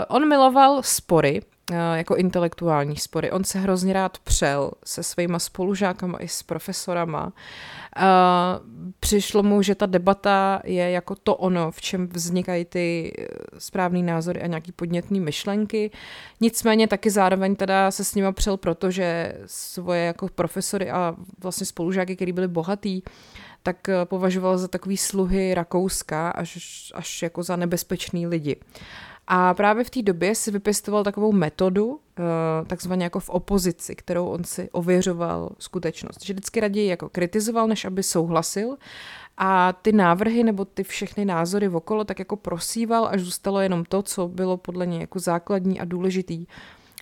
On 0.08 0.28
miloval 0.28 0.84
spory, 0.84 1.42
jako 1.72 2.16
intelektuální 2.16 2.98
spory. 2.98 3.32
On 3.32 3.44
se 3.44 3.60
hrozně 3.60 3.94
rád 3.94 4.18
přel 4.18 4.72
se 4.86 5.04
svýma 5.04 5.40
spolužákama 5.40 6.18
i 6.18 6.28
s 6.28 6.44
profesorama. 6.44 7.34
Eh, 7.98 8.04
přišlo 9.00 9.44
mu, 9.44 9.62
že 9.62 9.76
ta 9.76 9.86
debata 9.86 10.62
je 10.64 10.90
jako 10.90 11.16
to 11.16 11.36
ono, 11.36 11.72
v 11.72 11.82
čem 11.82 12.08
vznikají 12.08 12.66
ty 12.66 13.14
eh, 13.18 13.26
správné 13.58 14.00
názory 14.00 14.42
a 14.42 14.48
nějaký 14.48 14.72
podnětné 14.72 15.20
myšlenky. 15.20 15.92
Nicméně 16.42 16.88
taky 16.88 17.10
zároveň 17.10 17.56
teda 17.56 17.92
se 17.92 18.04
s 18.04 18.16
nima 18.16 18.32
přel, 18.32 18.58
protože 18.58 19.34
svoje 19.46 20.06
jako 20.06 20.28
profesory 20.36 20.92
a 20.92 21.16
vlastně 21.42 21.66
spolužáky, 21.66 22.16
který 22.16 22.32
byli 22.32 22.48
bohatý, 22.48 23.02
tak 23.64 23.88
považoval 24.04 24.58
za 24.58 24.68
takový 24.68 24.98
sluhy 24.98 25.54
Rakouska 25.54 26.30
až, 26.30 26.92
až 26.96 27.22
jako 27.22 27.44
za 27.44 27.56
nebezpečný 27.56 28.28
lidi. 28.28 28.56
A 29.28 29.54
právě 29.54 29.84
v 29.84 29.90
té 29.90 30.02
době 30.02 30.36
si 30.36 30.52
vypěstoval 30.52 31.04
takovou 31.04 31.32
metodu, 31.32 32.00
eh, 32.20 32.22
takzvaně 32.66 33.04
jako 33.04 33.20
v 33.20 33.30
opozici, 33.30 33.96
kterou 33.96 34.26
on 34.26 34.44
si 34.44 34.70
ověřoval 34.72 35.50
skutečnost. 35.60 36.26
Že 36.26 36.34
vždycky 36.34 36.60
raději 36.60 36.88
jako 36.88 37.10
kritizoval, 37.10 37.68
než 37.68 37.86
aby 37.86 38.04
souhlasil 38.04 38.78
a 39.38 39.74
ty 39.74 39.92
návrhy 39.92 40.44
nebo 40.44 40.66
ty 40.66 40.84
všechny 40.84 41.26
názory 41.26 41.70
okolo 41.70 42.04
tak 42.04 42.20
jako 42.20 42.36
prosíval, 42.36 43.08
až 43.12 43.22
zůstalo 43.22 43.60
jenom 43.60 43.86
to, 43.86 44.02
co 44.02 44.28
bylo 44.28 44.58
podle 44.58 44.86
něj 44.86 45.02
jako 45.02 45.20
základní 45.20 45.80
a 45.80 45.86
důležitý. 45.86 46.46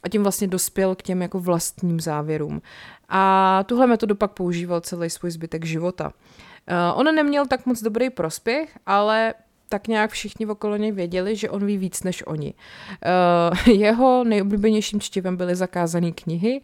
A 0.04 0.10
tím 0.10 0.24
vlastně 0.24 0.48
dospěl 0.48 0.96
k 0.96 1.02
těm 1.02 1.22
jako 1.22 1.40
vlastním 1.40 2.00
závěrům. 2.00 2.62
A 3.10 3.64
tuhle 3.66 3.88
metodu 3.88 4.16
pak 4.16 4.32
používal 4.32 4.82
celý 4.82 5.10
svůj 5.10 5.32
zbytek 5.32 5.66
života. 5.66 6.06
Uh, 6.06 7.00
on 7.00 7.16
neměl 7.16 7.46
tak 7.46 7.66
moc 7.66 7.82
dobrý 7.82 8.10
prospěch, 8.10 8.80
ale 8.86 9.34
tak 9.74 9.88
nějak 9.88 10.12
všichni 10.12 10.46
okolo 10.46 10.78
něj 10.78 10.92
věděli, 10.92 11.36
že 11.36 11.50
on 11.50 11.66
ví 11.66 11.78
víc 11.78 12.04
než 12.04 12.28
oni. 12.28 12.54
Uh, 12.54 13.74
jeho 13.76 14.24
nejoblíbenějším 14.24 15.00
čtivem 15.00 15.38
byly 15.38 15.56
zakázané 15.56 16.12
knihy 16.12 16.62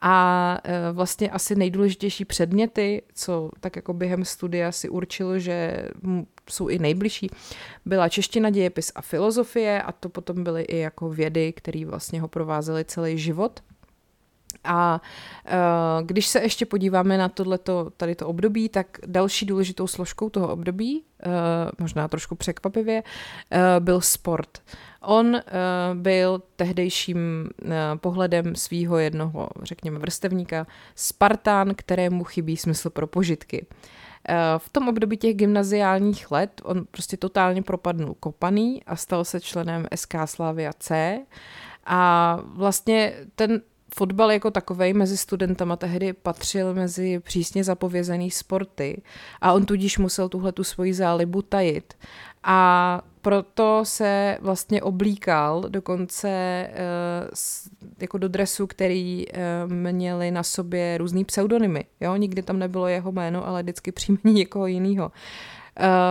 a 0.00 0.58
uh, 0.64 0.96
vlastně 0.96 1.30
asi 1.30 1.54
nejdůležitější 1.54 2.24
předměty, 2.24 3.02
co 3.14 3.50
tak 3.60 3.76
jako 3.76 3.92
během 3.92 4.24
studia 4.24 4.72
si 4.72 4.88
určilo, 4.88 5.38
že 5.38 5.88
jsou 6.50 6.68
i 6.68 6.78
nejbližší, 6.78 7.30
byla 7.84 8.08
čeština, 8.08 8.50
dějepis 8.50 8.92
a 8.94 9.02
filozofie 9.02 9.82
a 9.82 9.92
to 9.92 10.08
potom 10.08 10.44
byly 10.44 10.62
i 10.62 10.78
jako 10.78 11.10
vědy, 11.10 11.52
které 11.52 11.84
vlastně 11.86 12.20
ho 12.20 12.28
provázely 12.28 12.84
celý 12.84 13.18
život. 13.18 13.60
A 14.66 15.00
uh, 15.44 16.06
když 16.06 16.26
se 16.26 16.40
ještě 16.40 16.66
podíváme 16.66 17.18
na 17.18 17.28
tohleto, 17.28 17.90
tady 17.96 18.14
to 18.14 18.28
období, 18.28 18.68
tak 18.68 18.98
další 19.06 19.46
důležitou 19.46 19.86
složkou 19.86 20.30
toho 20.30 20.48
období, 20.48 21.04
uh, 21.26 21.32
možná 21.78 22.08
trošku 22.08 22.34
překvapivě, 22.34 23.02
uh, 23.02 23.84
byl 23.84 24.00
sport. 24.00 24.62
On 25.00 25.40
byl 25.94 26.42
tehdejším 26.56 27.50
pohledem 27.96 28.54
svýho 28.54 28.98
jednoho, 28.98 29.48
řekněme, 29.62 29.98
vrstevníka, 29.98 30.66
Spartán, 30.94 31.74
kterému 31.74 32.24
chybí 32.24 32.56
smysl 32.56 32.90
pro 32.90 33.06
požitky. 33.06 33.66
V 34.58 34.68
tom 34.68 34.88
období 34.88 35.16
těch 35.16 35.36
gymnaziálních 35.36 36.30
let 36.30 36.60
on 36.64 36.84
prostě 36.90 37.16
totálně 37.16 37.62
propadnul 37.62 38.14
kopaný 38.20 38.84
a 38.84 38.96
stal 38.96 39.24
se 39.24 39.40
členem 39.40 39.86
SK 39.94 40.14
Slavia 40.24 40.72
C. 40.78 41.18
A 41.86 42.38
vlastně 42.44 43.14
ten 43.34 43.60
fotbal 43.96 44.32
jako 44.32 44.50
takovej 44.50 44.92
mezi 44.92 45.16
studentama 45.16 45.76
tehdy 45.76 46.12
patřil 46.12 46.74
mezi 46.74 47.20
přísně 47.20 47.64
zapovězený 47.64 48.30
sporty 48.30 49.02
a 49.40 49.52
on 49.52 49.66
tudíž 49.66 49.98
musel 49.98 50.28
tuhle 50.28 50.52
tu 50.52 50.64
svoji 50.64 50.94
zálibu 50.94 51.42
tajit. 51.42 51.94
A 52.42 53.02
proto 53.22 53.80
se 53.82 54.38
vlastně 54.40 54.82
oblíkal 54.82 55.64
dokonce 55.68 56.30
uh, 56.70 57.34
jako 58.00 58.18
do 58.18 58.28
dresu, 58.28 58.66
který 58.66 59.26
uh, 59.26 59.72
měli 59.72 60.30
na 60.30 60.42
sobě 60.42 60.98
různý 60.98 61.24
pseudonymy. 61.24 61.84
Jo? 62.00 62.16
Nikdy 62.16 62.42
tam 62.42 62.58
nebylo 62.58 62.86
jeho 62.86 63.12
jméno, 63.12 63.48
ale 63.48 63.62
vždycky 63.62 63.92
příjmení 63.92 64.34
někoho 64.34 64.66
jiného. 64.66 65.10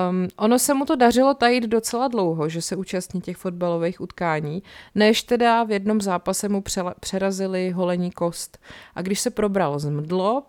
Um, 0.10 0.28
ono 0.38 0.60
se 0.60 0.74
mu 0.74 0.86
to 0.86 0.96
dařilo 0.96 1.34
tajit 1.34 1.64
docela 1.64 2.08
dlouho, 2.08 2.50
že 2.50 2.62
se 2.62 2.76
účastní 2.76 3.22
těch 3.22 3.38
fotbalových 3.38 4.02
utkání, 4.02 4.64
než 4.96 5.24
teda 5.24 5.64
v 5.64 5.72
jednom 5.72 6.02
zápase 6.02 6.50
mu 6.50 6.64
přerazili 7.00 7.72
holení 7.72 8.12
kost. 8.12 8.58
A 8.96 9.02
když 9.02 9.20
se 9.20 9.30
probral 9.30 9.80
z 9.80 9.90
mdlo, 9.90 10.34
uh, 10.42 10.44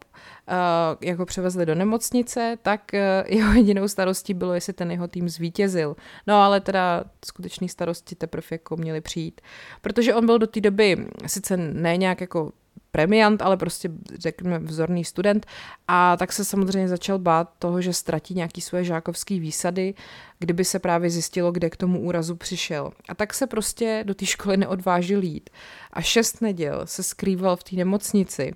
jako 1.01 1.27
převezli 1.27 1.67
do 1.67 1.75
nemocnice, 1.75 2.59
tak 2.63 2.81
uh, 2.95 3.01
jeho 3.35 3.53
jedinou 3.53 3.89
starostí 3.89 4.35
bylo, 4.35 4.55
jestli 4.55 4.73
ten 4.73 4.91
jeho 4.91 5.09
tým 5.09 5.29
zvítězil. 5.29 5.97
No 6.27 6.43
ale 6.43 6.61
teda 6.61 7.05
skutečný 7.25 7.69
starosti 7.69 8.15
teprve 8.15 8.47
jako 8.51 8.77
měli 8.77 9.01
přijít. 9.01 9.41
Protože 9.81 10.15
on 10.15 10.27
byl 10.27 10.39
do 10.39 10.47
té 10.47 10.61
doby 10.61 11.07
sice 11.27 11.57
ne 11.57 11.97
nějak 11.97 12.21
jako 12.21 12.53
premiant, 12.91 13.43
ale 13.43 13.57
prostě 13.57 13.91
řekněme 14.19 14.59
vzorný 14.59 15.05
student 15.05 15.47
a 15.89 16.17
tak 16.17 16.33
se 16.33 16.45
samozřejmě 16.45 16.89
začal 16.89 17.19
bát 17.19 17.53
toho, 17.59 17.81
že 17.81 17.93
ztratí 17.93 18.35
nějaký 18.35 18.61
svoje 18.61 18.85
žákovské 18.85 19.41
výsady, 19.41 19.95
kdyby 20.39 20.65
se 20.65 20.79
právě 20.79 21.11
zjistilo, 21.11 21.53
kde 21.53 21.71
k 21.71 21.77
tomu 21.77 22.01
úrazu 22.01 22.37
přišel. 22.37 22.91
A 23.09 23.15
tak 23.15 23.35
se 23.35 23.47
prostě 23.47 24.05
do 24.07 24.15
té 24.15 24.27
školy 24.27 24.57
neodvážil 24.57 25.23
jít. 25.23 25.51
A 25.93 26.03
šest 26.03 26.41
neděl 26.41 26.83
se 26.85 27.03
skrýval 27.03 27.57
v 27.57 27.65
té 27.65 27.77
nemocnici 27.77 28.53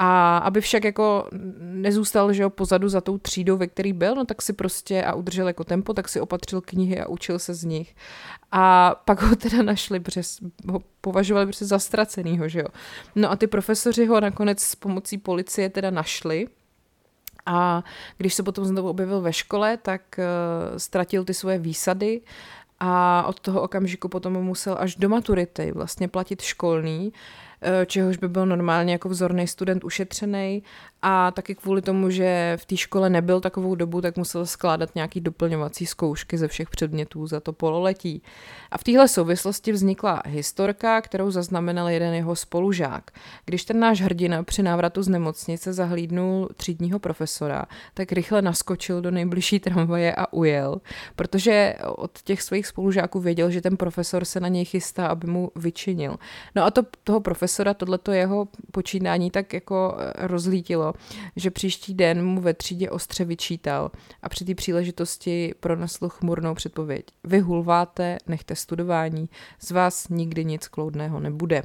a 0.00 0.38
aby 0.38 0.60
však 0.60 0.84
jako 0.84 1.28
nezůstal, 1.58 2.32
že 2.32 2.42
jo, 2.42 2.50
pozadu 2.50 2.88
za 2.88 3.00
tou 3.00 3.18
třídou, 3.18 3.56
ve 3.56 3.66
který 3.66 3.92
byl, 3.92 4.14
no 4.14 4.24
tak 4.24 4.42
si 4.42 4.52
prostě 4.52 5.04
a 5.04 5.14
udržel 5.14 5.46
jako 5.46 5.64
tempo, 5.64 5.94
tak 5.94 6.08
si 6.08 6.20
opatřil 6.20 6.60
knihy 6.60 7.00
a 7.00 7.08
učil 7.08 7.38
se 7.38 7.54
z 7.54 7.64
nich. 7.64 7.96
A 8.52 8.94
pak 9.04 9.22
ho 9.22 9.36
teda 9.36 9.62
našli, 9.62 10.00
protože 10.00 10.22
ho 10.68 10.82
považovali 11.00 11.46
prostě 11.46 11.64
za 11.64 11.78
ztracenýho, 11.78 12.48
že 12.48 12.60
jo. 12.60 12.66
No 13.14 13.30
a 13.30 13.36
ty 13.36 13.46
profesoři 13.46 14.06
ho 14.06 14.20
nakonec 14.20 14.60
s 14.60 14.74
pomocí 14.74 15.18
policie 15.18 15.70
teda 15.70 15.90
našli, 15.90 16.46
a 17.46 17.84
když 18.16 18.34
se 18.34 18.42
potom 18.42 18.64
znovu 18.64 18.88
objevil 18.88 19.20
ve 19.20 19.32
škole, 19.32 19.76
tak 19.76 20.02
uh, 20.18 20.78
ztratil 20.78 21.24
ty 21.24 21.34
svoje 21.34 21.58
výsady 21.58 22.20
a 22.80 23.24
od 23.26 23.40
toho 23.40 23.62
okamžiku 23.62 24.08
potom 24.08 24.32
musel 24.32 24.76
až 24.78 24.96
do 24.96 25.08
maturity 25.08 25.72
vlastně 25.72 26.08
platit 26.08 26.42
školný, 26.42 27.12
Eh, 27.12 27.47
čehož 27.86 28.16
by 28.16 28.28
byl 28.28 28.46
normálně 28.46 28.92
jako 28.92 29.08
vzorný 29.08 29.46
student 29.46 29.84
ušetřený 29.84 30.62
a 31.02 31.30
taky 31.30 31.54
kvůli 31.54 31.82
tomu, 31.82 32.10
že 32.10 32.56
v 32.60 32.66
té 32.66 32.76
škole 32.76 33.10
nebyl 33.10 33.40
takovou 33.40 33.74
dobu, 33.74 34.00
tak 34.00 34.16
musel 34.16 34.46
skládat 34.46 34.94
nějaký 34.94 35.20
doplňovací 35.20 35.86
zkoušky 35.86 36.38
ze 36.38 36.48
všech 36.48 36.70
předmětů 36.70 37.26
za 37.26 37.40
to 37.40 37.52
pololetí. 37.52 38.22
A 38.70 38.78
v 38.78 38.84
téhle 38.84 39.08
souvislosti 39.08 39.72
vznikla 39.72 40.22
historka, 40.26 41.00
kterou 41.00 41.30
zaznamenal 41.30 41.88
jeden 41.88 42.14
jeho 42.14 42.36
spolužák. 42.36 43.10
Když 43.44 43.64
ten 43.64 43.80
náš 43.80 44.00
hrdina 44.00 44.42
při 44.42 44.62
návratu 44.62 45.02
z 45.02 45.08
nemocnice 45.08 45.72
zahlídnul 45.72 46.48
třídního 46.56 46.98
profesora, 46.98 47.64
tak 47.94 48.12
rychle 48.12 48.42
naskočil 48.42 49.00
do 49.00 49.10
nejbližší 49.10 49.60
tramvaje 49.60 50.14
a 50.14 50.32
ujel, 50.32 50.80
protože 51.16 51.74
od 51.86 52.22
těch 52.22 52.42
svých 52.42 52.66
spolužáků 52.66 53.20
věděl, 53.20 53.50
že 53.50 53.60
ten 53.60 53.76
profesor 53.76 54.24
se 54.24 54.40
na 54.40 54.48
něj 54.48 54.64
chystá, 54.64 55.06
aby 55.06 55.26
mu 55.26 55.50
vyčinil. 55.56 56.16
No 56.54 56.64
a 56.64 56.70
to 56.70 56.82
toho 57.04 57.20
profesora, 57.20 57.47
tohleto 57.76 58.12
jeho 58.12 58.48
počínání 58.72 59.30
tak 59.30 59.52
jako 59.52 59.96
rozlítilo, 60.18 60.92
že 61.36 61.50
příští 61.50 61.94
den 61.94 62.26
mu 62.26 62.40
ve 62.40 62.54
třídě 62.54 62.90
ostře 62.90 63.24
vyčítal 63.24 63.90
a 64.22 64.28
při 64.28 64.44
té 64.44 64.54
příležitosti 64.54 65.54
pronesl 65.60 66.08
chmurnou 66.08 66.54
předpověď. 66.54 67.04
Vy 67.24 67.40
hulváte, 67.40 68.18
nechte 68.26 68.56
studování, 68.56 69.28
z 69.60 69.70
vás 69.70 70.08
nikdy 70.08 70.44
nic 70.44 70.68
kloudného 70.68 71.20
nebude. 71.20 71.62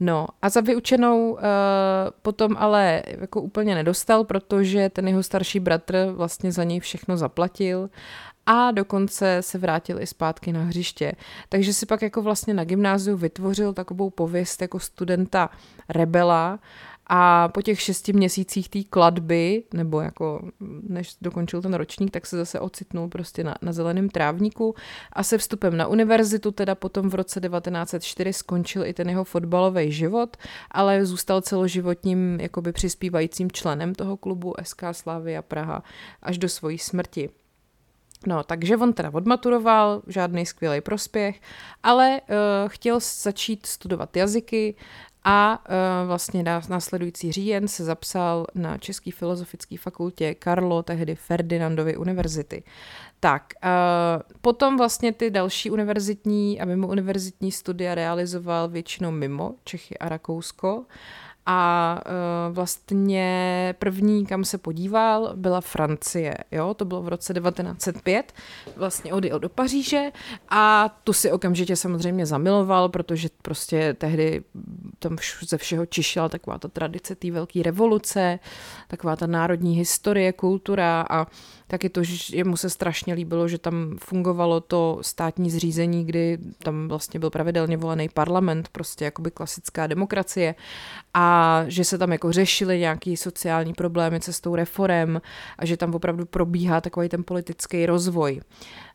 No 0.00 0.26
a 0.42 0.48
za 0.48 0.60
vyučenou 0.60 1.32
uh, 1.32 1.40
potom 2.22 2.56
ale 2.58 3.02
jako 3.06 3.40
úplně 3.40 3.74
nedostal, 3.74 4.24
protože 4.24 4.88
ten 4.88 5.08
jeho 5.08 5.22
starší 5.22 5.60
bratr 5.60 6.12
vlastně 6.14 6.52
za 6.52 6.64
něj 6.64 6.80
všechno 6.80 7.16
zaplatil 7.16 7.90
a 8.46 8.70
dokonce 8.70 9.38
se 9.40 9.58
vrátil 9.58 10.00
i 10.00 10.06
zpátky 10.06 10.52
na 10.52 10.62
hřiště. 10.62 11.12
Takže 11.48 11.72
si 11.72 11.86
pak 11.86 12.02
jako 12.02 12.22
vlastně 12.22 12.54
na 12.54 12.64
gymnáziu 12.64 13.16
vytvořil 13.16 13.72
takovou 13.72 14.10
pověst 14.10 14.62
jako 14.62 14.80
studenta 14.80 15.50
rebela 15.88 16.58
a 17.06 17.48
po 17.48 17.62
těch 17.62 17.80
šesti 17.80 18.12
měsících 18.12 18.68
té 18.68 18.82
kladby, 18.90 19.62
nebo 19.74 20.00
jako 20.00 20.48
než 20.88 21.16
dokončil 21.20 21.62
ten 21.62 21.74
ročník, 21.74 22.10
tak 22.10 22.26
se 22.26 22.36
zase 22.36 22.60
ocitnul 22.60 23.08
prostě 23.08 23.44
na, 23.44 23.54
na 23.62 23.72
zeleném 23.72 24.08
trávníku 24.08 24.74
a 25.12 25.22
se 25.22 25.38
vstupem 25.38 25.76
na 25.76 25.86
univerzitu, 25.86 26.50
teda 26.50 26.74
potom 26.74 27.10
v 27.10 27.14
roce 27.14 27.40
1904 27.40 28.32
skončil 28.32 28.86
i 28.86 28.92
ten 28.92 29.08
jeho 29.08 29.24
fotbalový 29.24 29.92
život, 29.92 30.36
ale 30.70 31.06
zůstal 31.06 31.40
celoživotním 31.40 32.40
jakoby 32.40 32.72
přispívajícím 32.72 33.50
členem 33.50 33.94
toho 33.94 34.16
klubu 34.16 34.54
SK 34.62 34.82
Slavia 34.92 35.42
Praha 35.42 35.82
až 36.22 36.38
do 36.38 36.48
svojí 36.48 36.78
smrti. 36.78 37.30
No, 38.26 38.42
takže 38.42 38.76
on 38.76 38.92
teda 38.92 39.10
odmaturoval, 39.14 40.02
žádný 40.06 40.46
skvělý 40.46 40.80
prospěch, 40.80 41.40
ale 41.82 42.20
uh, 42.20 42.36
chtěl 42.68 43.00
začít 43.00 43.66
studovat 43.66 44.16
jazyky 44.16 44.74
a 45.24 45.64
uh, 45.68 46.06
vlastně 46.06 46.44
následující 46.68 47.32
říjen 47.32 47.68
se 47.68 47.84
zapsal 47.84 48.46
na 48.54 48.78
České 48.78 49.12
filozofické 49.12 49.78
fakultě 49.78 50.34
Karlo, 50.34 50.82
tehdy 50.82 51.14
Ferdinandovy 51.14 51.96
univerzity. 51.96 52.62
Tak, 53.20 53.42
uh, 53.64 54.22
potom 54.40 54.76
vlastně 54.76 55.12
ty 55.12 55.30
další 55.30 55.70
univerzitní 55.70 56.60
a 56.60 56.64
mimo 56.64 56.88
univerzitní 56.88 57.52
studia 57.52 57.94
realizoval 57.94 58.68
většinou 58.68 59.10
mimo 59.10 59.54
Čechy 59.64 59.98
a 59.98 60.08
Rakousko. 60.08 60.84
A 61.46 62.00
uh, 62.06 62.54
vlastně 62.54 63.74
první, 63.78 64.26
kam 64.26 64.44
se 64.44 64.58
podíval, 64.58 65.32
byla 65.36 65.60
Francie. 65.60 66.34
Jo? 66.52 66.74
To 66.74 66.84
bylo 66.84 67.02
v 67.02 67.08
roce 67.08 67.34
1905. 67.34 68.32
Vlastně 68.76 69.12
odjel 69.12 69.38
do 69.38 69.48
Paříže 69.48 70.10
a 70.48 70.88
tu 71.04 71.12
si 71.12 71.32
okamžitě 71.32 71.76
samozřejmě 71.76 72.26
zamiloval, 72.26 72.88
protože 72.88 73.28
prostě 73.42 73.94
tehdy 73.94 74.42
tam 74.98 75.16
ze 75.48 75.58
všeho 75.58 75.86
čišila 75.86 76.28
taková 76.28 76.58
ta 76.58 76.68
tradice 76.68 77.14
té 77.14 77.30
velké 77.30 77.62
revoluce, 77.62 78.38
taková 78.88 79.16
ta 79.16 79.26
národní 79.26 79.76
historie, 79.76 80.32
kultura 80.32 81.06
a 81.10 81.26
taky 81.74 81.88
to, 81.88 82.02
že 82.02 82.36
jemu 82.36 82.56
se 82.56 82.70
strašně 82.70 83.14
líbilo, 83.14 83.48
že 83.48 83.58
tam 83.58 83.96
fungovalo 84.00 84.60
to 84.60 84.98
státní 85.00 85.50
zřízení, 85.50 86.04
kdy 86.04 86.38
tam 86.58 86.88
vlastně 86.88 87.20
byl 87.20 87.30
pravidelně 87.30 87.76
volený 87.76 88.08
parlament, 88.08 88.68
prostě 88.68 89.04
jakoby 89.04 89.30
klasická 89.30 89.86
demokracie 89.86 90.54
a 91.14 91.60
že 91.66 91.84
se 91.84 91.98
tam 91.98 92.12
jako 92.12 92.32
řešily 92.32 92.78
nějaký 92.78 93.16
sociální 93.16 93.74
problémy 93.74 94.20
cestou 94.20 94.54
reform 94.54 95.16
a 95.58 95.66
že 95.66 95.76
tam 95.76 95.94
opravdu 95.94 96.26
probíhá 96.26 96.80
takový 96.80 97.08
ten 97.08 97.24
politický 97.24 97.86
rozvoj. 97.86 98.40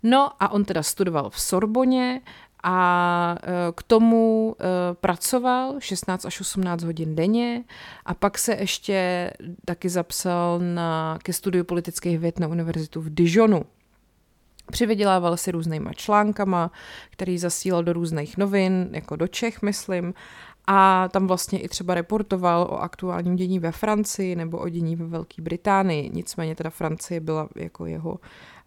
No 0.04 0.32
a 0.40 0.52
on 0.52 0.66
teda 0.66 0.84
studoval 0.84 1.30
v 1.30 1.42
Sorboně 1.42 2.22
a 2.64 3.36
e, 3.44 3.72
k 3.76 3.84
tomu 3.84 4.56
e, 4.60 4.64
pracoval 4.94 5.76
16 5.80 6.26
až 6.26 6.42
18 6.42 6.84
hodin 6.84 7.16
denně 7.16 7.64
a 8.06 8.14
pak 8.14 8.38
se 8.38 8.54
ještě 8.54 9.32
taky 9.66 9.90
zapsal 9.90 10.60
na, 10.60 11.20
ke 11.24 11.34
studiu 11.34 11.64
politických 11.64 12.20
věd 12.20 12.40
na 12.40 12.48
univerzitu 12.48 13.02
v 13.02 13.14
Dijonu. 13.14 13.64
Přivydělával 14.72 15.38
si 15.38 15.52
různýma 15.52 15.94
článkama, 15.94 16.72
který 17.10 17.38
zasílal 17.38 17.84
do 17.84 17.94
různých 17.94 18.38
novin, 18.38 18.90
jako 18.92 19.16
do 19.16 19.28
Čech, 19.28 19.62
myslím, 19.62 20.14
a 20.68 21.10
tam 21.12 21.28
vlastně 21.28 21.60
i 21.60 21.68
třeba 21.68 21.94
reportoval 21.94 22.62
o 22.62 22.82
aktuálním 22.82 23.36
dění 23.36 23.60
ve 23.60 23.72
Francii 23.72 24.36
nebo 24.36 24.58
o 24.58 24.70
dění 24.70 24.96
ve 24.96 25.06
Velké 25.06 25.42
Británii. 25.42 26.10
Nicméně 26.14 26.56
teda 26.56 26.70
Francie 26.70 27.20
byla 27.20 27.50
jako 27.56 27.86
jeho 27.86 28.20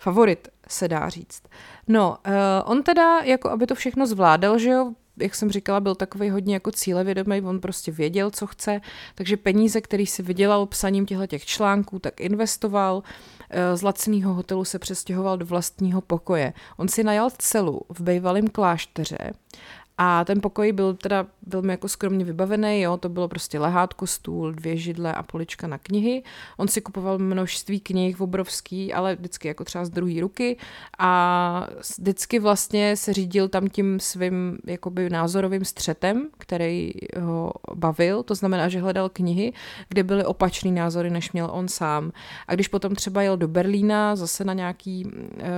favorit, 0.03 0.49
se 0.69 0.89
dá 0.89 1.09
říct. 1.09 1.43
No, 1.89 2.17
uh, 2.27 2.33
on 2.65 2.83
teda, 2.83 3.19
jako 3.19 3.51
aby 3.51 3.67
to 3.67 3.75
všechno 3.75 4.07
zvládal, 4.07 4.59
že 4.59 4.71
jo, 4.71 4.93
jak 5.17 5.35
jsem 5.35 5.51
říkala, 5.51 5.81
byl 5.81 5.95
takový 5.95 6.31
hodně 6.31 6.55
jako 6.55 6.71
cílevědomý, 6.71 7.43
on 7.43 7.61
prostě 7.61 7.93
věděl, 7.93 8.31
co 8.31 8.47
chce, 8.47 8.81
takže 9.15 9.37
peníze, 9.37 9.81
který 9.81 10.07
si 10.07 10.23
vydělal 10.23 10.67
psaním 10.67 11.07
těchto 11.07 11.27
těch 11.27 11.45
článků, 11.45 11.99
tak 11.99 12.21
investoval, 12.21 13.03
eh, 13.51 13.77
z 13.77 13.83
laciného 13.83 14.35
hotelu 14.35 14.65
se 14.65 14.79
přestěhoval 14.79 15.39
do 15.39 15.47
vlastního 15.47 16.01
pokoje. 16.01 16.53
On 16.77 16.89
si 16.89 17.05
najal 17.05 17.31
celu 17.39 17.81
v 17.89 18.01
bejvalém 18.01 18.49
klášteře 18.49 19.33
a 19.98 20.24
ten 20.24 20.40
pokoj 20.40 20.72
byl 20.72 20.94
teda 20.94 21.26
velmi 21.46 21.72
jako 21.72 21.88
skromně 21.88 22.24
vybavený, 22.24 22.81
jo, 22.81 22.96
to 22.96 23.09
bylo 23.09 23.28
prostě 23.28 23.59
lehátko, 23.59 24.07
stůl, 24.07 24.52
dvě 24.52 24.76
židle 24.76 25.14
a 25.14 25.22
polička 25.22 25.66
na 25.66 25.78
knihy. 25.78 26.22
On 26.57 26.68
si 26.68 26.81
kupoval 26.81 27.18
množství 27.18 27.81
knih 27.81 28.20
obrovský, 28.20 28.92
ale 28.92 29.16
vždycky 29.16 29.48
jako 29.48 29.64
třeba 29.64 29.85
z 29.85 29.90
druhé 29.90 30.20
ruky 30.20 30.57
a 30.98 31.68
vždycky 31.98 32.38
vlastně 32.38 32.96
se 32.96 33.12
řídil 33.12 33.48
tam 33.48 33.68
tím 33.68 34.00
svým 34.00 34.59
jakoby 34.66 35.11
názorovým 35.11 35.64
střetem, 35.64 36.28
který 36.38 36.92
ho 37.20 37.52
bavil, 37.74 38.22
to 38.22 38.35
znamená, 38.35 38.68
že 38.68 38.81
hledal 38.81 39.09
knihy, 39.09 39.52
kde 39.88 40.02
byly 40.02 40.24
opačný 40.24 40.72
názory, 40.72 41.11
než 41.11 41.33
měl 41.33 41.48
on 41.52 41.68
sám. 41.68 42.12
A 42.48 42.55
když 42.55 42.68
potom 42.68 42.94
třeba 42.94 43.22
jel 43.22 43.37
do 43.37 43.48
Berlína 43.48 44.16
zase 44.16 44.44
na 44.44 44.52
nějaký 44.52 45.05
uh, 45.05 45.12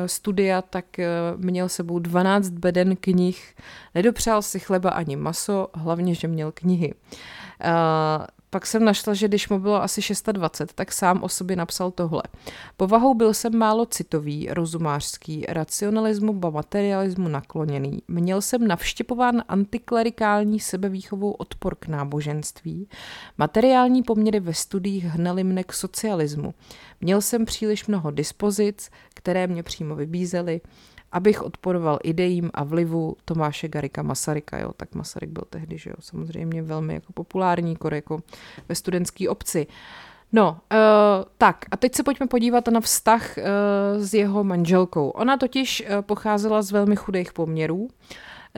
studia, 0.07 0.63
tak 0.63 0.85
uh, 0.99 1.45
měl 1.45 1.69
sebou 1.69 1.99
12 1.99 2.49
beden 2.49 2.97
knih, 2.97 3.55
nedopřál 3.95 4.24
Nepřál 4.25 4.43
si 4.43 4.61
chleba 4.61 4.91
ani 4.91 5.17
maso, 5.17 5.69
hlavně, 5.75 6.15
že 6.15 6.29
měl 6.29 6.53
knihy. 6.53 6.95
Uh, 6.95 8.27
pak 8.51 8.67
jsem 8.67 8.85
našla, 8.85 9.15
že 9.15 9.29
když 9.29 9.49
mu 9.49 9.59
bylo 9.59 9.83
asi 9.83 10.03
620, 10.03 10.73
tak 10.73 10.93
sám 10.93 11.23
o 11.23 11.29
sobě 11.29 11.57
napsal 11.57 11.91
tohle. 11.91 12.23
Povahou 12.77 13.15
byl 13.15 13.35
jsem 13.35 13.59
málo 13.59 13.87
citový, 13.87 14.49
rozumářský, 14.51 15.45
racionalismu 15.49 16.33
ba 16.33 16.51
materialismu 16.51 17.29
nakloněný. 17.29 18.03
Měl 18.09 18.43
jsem 18.43 18.67
navštěpován 18.67 19.43
antiklerikální 19.49 20.61
sebevýchovou 20.61 21.31
odpor 21.31 21.75
k 21.75 21.87
náboženství. 21.87 22.89
Materiální 23.39 24.03
poměry 24.03 24.41
ve 24.41 24.55
studiích 24.55 25.05
hnaly 25.05 25.45
mne 25.45 25.65
k 25.65 25.73
socialismu. 25.73 26.55
Měl 27.01 27.21
jsem 27.21 27.45
příliš 27.45 27.87
mnoho 27.87 28.11
dispozic, 28.11 28.91
které 29.15 29.47
mě 29.47 29.63
přímo 29.63 29.95
vybízely 29.95 30.61
abych 31.15 31.43
odporoval 31.43 31.99
idejím 32.03 32.51
a 32.55 32.65
vlivu 32.65 33.17
Tomáše 33.25 33.69
Garika 33.69 34.03
Masaryka. 34.03 34.59
Jo. 34.59 34.73
Tak 34.77 34.95
Masaryk 34.95 35.31
byl 35.31 35.45
tehdy 35.51 35.79
že 35.79 35.91
jo, 35.91 35.97
samozřejmě 36.01 36.63
velmi 36.63 36.95
jako 36.95 37.13
populární, 37.13 37.77
jako 37.93 38.23
ve 38.69 38.75
studentské 38.75 39.29
obci. 39.29 39.67
No, 40.33 40.51
uh, 40.51 40.79
tak 41.39 41.65
a 41.71 41.77
teď 41.77 41.95
se 41.95 42.03
pojďme 42.03 42.27
podívat 42.27 42.69
na 42.69 42.81
vztah 42.81 43.37
uh, 43.39 43.45
s 44.03 44.15
jeho 44.15 44.45
manželkou. 44.45 45.09
Ona 45.09 45.37
totiž 45.37 45.83
uh, 45.87 46.03
pocházela 46.03 46.63
z 46.63 46.71
velmi 46.71 46.97
chudých 46.97 47.33
poměrů. 47.33 47.89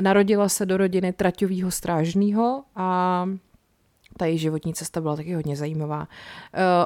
Narodila 0.01 0.49
se 0.49 0.67
do 0.67 0.77
rodiny 0.77 1.13
traťového 1.13 1.71
strážného 1.71 2.65
a 2.77 3.29
ta 4.17 4.27
její 4.27 4.39
životní 4.39 4.75
cesta 4.75 5.01
byla 5.01 5.17
taky 5.17 5.35
hodně 5.35 5.57
zajímavá. 5.57 6.01
Uh, 6.01 6.07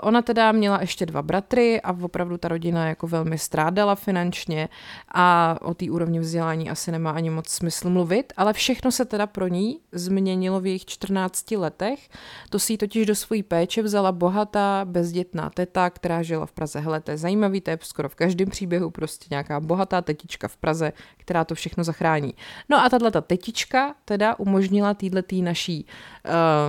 ona 0.03 0.23
teda 0.23 0.53
měla 0.53 0.81
ještě 0.81 1.07
dva 1.07 1.23
bratry 1.23 1.81
a 1.81 1.97
opravdu 2.03 2.39
ta 2.39 2.49
rodina 2.49 2.89
jako 2.89 3.07
velmi 3.07 3.39
strádala 3.39 3.95
finančně 3.95 4.69
a 5.15 5.57
o 5.63 5.75
té 5.75 5.91
úrovni 5.91 6.21
vzdělání 6.21 6.71
asi 6.71 6.93
nemá 6.93 7.11
ani 7.11 7.31
moc 7.31 7.49
smysl 7.49 7.91
mluvit, 7.91 8.33
ale 8.37 8.53
všechno 8.53 8.93
se 8.93 9.05
teda 9.05 9.27
pro 9.27 9.49
ní 9.49 9.81
změnilo 9.93 10.61
v 10.61 10.67
jejich 10.67 10.87
14 10.87 11.51
letech. 11.51 12.09
To 12.51 12.59
si 12.59 12.77
totiž 12.77 13.07
do 13.07 13.15
své 13.15 13.43
péče 13.43 13.83
vzala 13.83 14.13
bohatá, 14.13 14.85
bezdětná 14.85 15.51
teta, 15.51 15.91
která 15.91 16.23
žila 16.23 16.47
v 16.47 16.53
Praze. 16.53 16.81
Hele, 16.81 17.01
to 17.01 17.11
je 17.11 17.17
zajímavý, 17.17 17.61
to 17.61 17.71
je 17.71 17.79
skoro 17.83 18.09
v 18.09 18.15
každém 18.15 18.51
příběhu 18.51 18.91
prostě 18.91 19.27
nějaká 19.31 19.61
bohatá 19.61 20.03
tetička 20.03 20.49
v 20.49 20.57
Praze, 20.57 20.93
která 21.17 21.45
to 21.45 21.55
všechno 21.55 21.85
zachrání. 21.85 22.35
No 22.69 22.85
a 22.85 22.89
tahle 22.89 23.11
ta 23.11 23.21
tetička 23.21 23.95
teda 24.05 24.39
umožnila 24.39 24.95
týhle 24.95 25.23
naší 25.43 25.87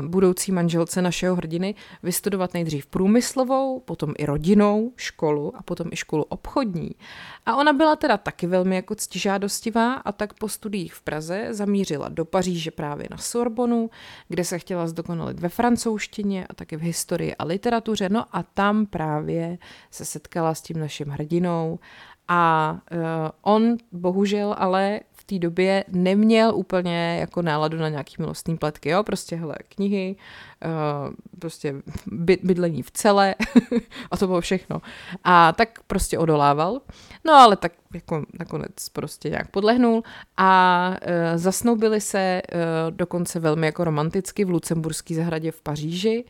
uh, 0.01 0.07
budoucí 0.07 0.50
manželce 0.51 1.01
našeho 1.01 1.35
hrdiny 1.35 1.75
vystudovat 2.03 2.53
nejdřív 2.53 2.85
průmyslovou, 2.85 3.79
potom 3.79 4.13
i 4.17 4.25
rodinou 4.25 4.91
školu 4.95 5.57
a 5.57 5.63
potom 5.63 5.87
i 5.91 5.95
školu 5.95 6.23
obchodní. 6.23 6.91
A 7.45 7.55
ona 7.55 7.73
byla 7.73 7.95
teda 7.95 8.17
taky 8.17 8.47
velmi 8.47 8.75
jako 8.75 8.95
ctižádostivá 8.95 9.93
a 9.93 10.11
tak 10.11 10.33
po 10.33 10.49
studiích 10.49 10.93
v 10.93 11.01
Praze 11.01 11.47
zamířila 11.49 12.09
do 12.09 12.25
Paříže 12.25 12.71
právě 12.71 13.07
na 13.11 13.17
Sorbonu, 13.17 13.89
kde 14.27 14.43
se 14.43 14.59
chtěla 14.59 14.87
zdokonalit 14.87 15.39
ve 15.39 15.49
francouzštině 15.49 16.47
a 16.47 16.53
taky 16.53 16.77
v 16.77 16.81
historii 16.81 17.35
a 17.35 17.43
literatuře. 17.43 18.09
No 18.09 18.25
a 18.31 18.43
tam 18.43 18.85
právě 18.85 19.57
se 19.91 20.05
setkala 20.05 20.53
s 20.53 20.61
tím 20.61 20.79
naším 20.79 21.07
hrdinou 21.07 21.79
a 22.27 22.77
uh, 22.91 22.99
on 23.41 23.77
bohužel 23.91 24.55
ale 24.57 24.99
té 25.31 25.39
době 25.39 25.83
neměl 25.87 26.55
úplně 26.55 27.17
jako 27.19 27.41
náladu 27.41 27.77
na 27.77 27.89
nějaký 27.89 28.15
milostný 28.19 28.57
pletky, 28.57 28.89
jo, 28.89 29.03
prostě 29.03 29.35
hele, 29.35 29.55
knihy, 29.69 30.15
uh, 30.65 31.13
prostě 31.39 31.75
by, 32.05 32.37
bydlení 32.43 32.83
v 32.83 32.91
celé 32.91 33.35
a 34.11 34.17
to 34.17 34.27
bylo 34.27 34.41
všechno. 34.41 34.81
A 35.23 35.53
tak 35.53 35.79
prostě 35.87 36.19
odolával, 36.19 36.81
no 37.25 37.33
ale 37.33 37.55
tak 37.55 37.71
jako 37.93 38.23
nakonec 38.39 38.89
prostě 38.89 39.29
nějak 39.29 39.51
podlehnul 39.51 40.03
a 40.37 40.89
uh, 40.89 41.37
zasnoubili 41.37 42.01
se 42.01 42.41
uh, 42.41 42.91
dokonce 42.91 43.39
velmi 43.39 43.65
jako 43.65 43.83
romanticky 43.83 44.45
v 44.45 44.49
Lucemburské 44.49 45.15
zahradě 45.15 45.51
v 45.51 45.61
Paříži 45.61 46.25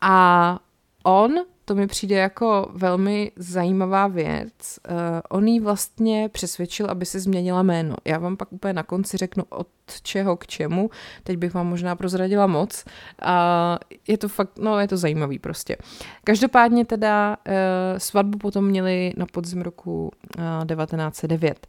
a 0.00 0.58
on 1.02 1.34
to 1.64 1.74
mi 1.74 1.86
přijde 1.86 2.16
jako 2.16 2.70
velmi 2.74 3.32
zajímavá 3.36 4.06
věc. 4.06 4.52
Uh, 4.90 4.96
on 5.28 5.48
jí 5.48 5.60
vlastně 5.60 6.28
přesvědčil, 6.28 6.86
aby 6.86 7.06
se 7.06 7.20
změnila 7.20 7.62
jméno. 7.62 7.96
Já 8.04 8.18
vám 8.18 8.36
pak 8.36 8.52
úplně 8.52 8.72
na 8.72 8.82
konci 8.82 9.16
řeknu 9.16 9.44
od 9.48 9.68
čeho 10.02 10.36
k 10.36 10.46
čemu. 10.46 10.90
Teď 11.24 11.36
bych 11.36 11.54
vám 11.54 11.66
možná 11.66 11.96
prozradila 11.96 12.46
moc. 12.46 12.84
A 13.22 13.78
uh, 13.82 13.98
je 14.08 14.18
to 14.18 14.28
fakt, 14.28 14.58
no 14.58 14.78
je 14.78 14.88
to 14.88 14.96
zajímavý 14.96 15.38
prostě. 15.38 15.76
Každopádně 16.24 16.84
teda 16.84 17.36
uh, 17.46 17.52
svatbu 17.98 18.38
potom 18.38 18.64
měli 18.64 19.12
na 19.16 19.26
podzim 19.26 19.62
roku 19.62 20.10
uh, 20.38 20.66
1909. 20.66 21.66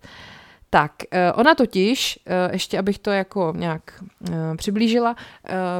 Tak, 0.76 0.92
eh, 1.12 1.34
ona 1.34 1.56
totiž, 1.56 2.20
eh, 2.26 2.50
ještě 2.54 2.80
abych 2.80 3.00
to 3.00 3.12
jako 3.12 3.54
nějak 3.56 4.04
eh, 4.30 4.56
přiblížila, 4.58 5.16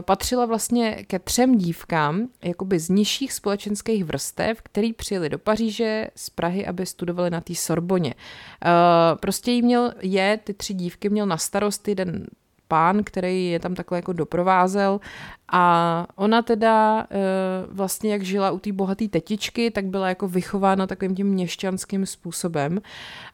patřila 0.02 0.46
vlastně 0.46 1.04
ke 1.08 1.20
třem 1.20 1.58
dívkám, 1.58 2.28
jakoby 2.44 2.80
z 2.80 2.90
nižších 2.90 3.34
společenských 3.34 4.06
vrstev, 4.06 4.62
který 4.62 4.94
přijeli 4.94 5.30
do 5.30 5.40
Paříže 5.40 6.08
z 6.16 6.30
Prahy, 6.30 6.66
aby 6.66 6.86
studovali 6.86 7.30
na 7.30 7.42
té 7.42 7.56
Sorboně. 7.56 8.14
Prostě 9.20 9.52
jí 9.52 9.62
měl, 9.62 9.94
je, 10.02 10.40
ty 10.44 10.54
tři 10.54 10.74
dívky 10.74 11.10
měl 11.10 11.26
na 11.26 11.38
starost 11.38 11.88
jeden 11.88 12.26
pán, 12.68 13.04
který 13.04 13.50
je 13.50 13.60
tam 13.60 13.76
takhle 13.76 13.98
jako 13.98 14.14
doprovázel 14.14 15.00
a 15.52 16.08
ona 16.16 16.42
teda 16.42 17.08
vlastně 17.70 18.12
jak 18.12 18.22
žila 18.22 18.52
u 18.52 18.60
té 18.60 18.72
bohaté 18.72 19.08
tetičky, 19.08 19.72
tak 19.72 19.86
byla 19.86 20.10
jako 20.10 20.28
vychována 20.28 20.88
takovým 20.88 21.16
tím 21.16 21.28
měšťanským 21.28 22.06
způsobem 22.06 22.82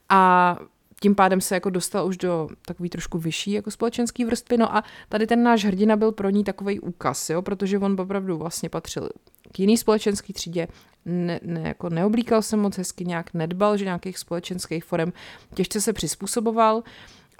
a 0.09 0.57
tím 1.03 1.15
pádem 1.15 1.41
se 1.41 1.55
jako 1.55 1.69
dostal 1.69 2.07
už 2.07 2.17
do 2.17 2.49
takový 2.65 2.89
trošku 2.89 3.17
vyšší 3.17 3.51
jako 3.51 3.71
společenský 3.71 4.25
vrstvy. 4.25 4.57
No 4.57 4.75
a 4.75 4.83
tady 5.09 5.27
ten 5.27 5.43
náš 5.43 5.65
hrdina 5.65 5.95
byl 5.95 6.11
pro 6.11 6.29
ní 6.29 6.43
takový 6.43 6.79
úkaz, 6.79 7.29
jo, 7.29 7.41
protože 7.41 7.79
on 7.79 8.01
opravdu 8.01 8.37
vlastně 8.37 8.69
patřil 8.69 9.09
k 9.51 9.59
jiný 9.59 9.77
společenský 9.77 10.33
třídě, 10.33 10.67
ne, 11.05 11.39
ne, 11.43 11.61
jako 11.67 11.89
neoblíkal 11.89 12.41
se 12.41 12.57
moc 12.57 12.77
hezky, 12.77 13.05
nějak 13.05 13.33
nedbal, 13.33 13.77
že 13.77 13.85
nějakých 13.85 14.17
společenských 14.17 14.83
forem 14.83 15.13
těžce 15.53 15.81
se 15.81 15.93
přizpůsoboval. 15.93 16.83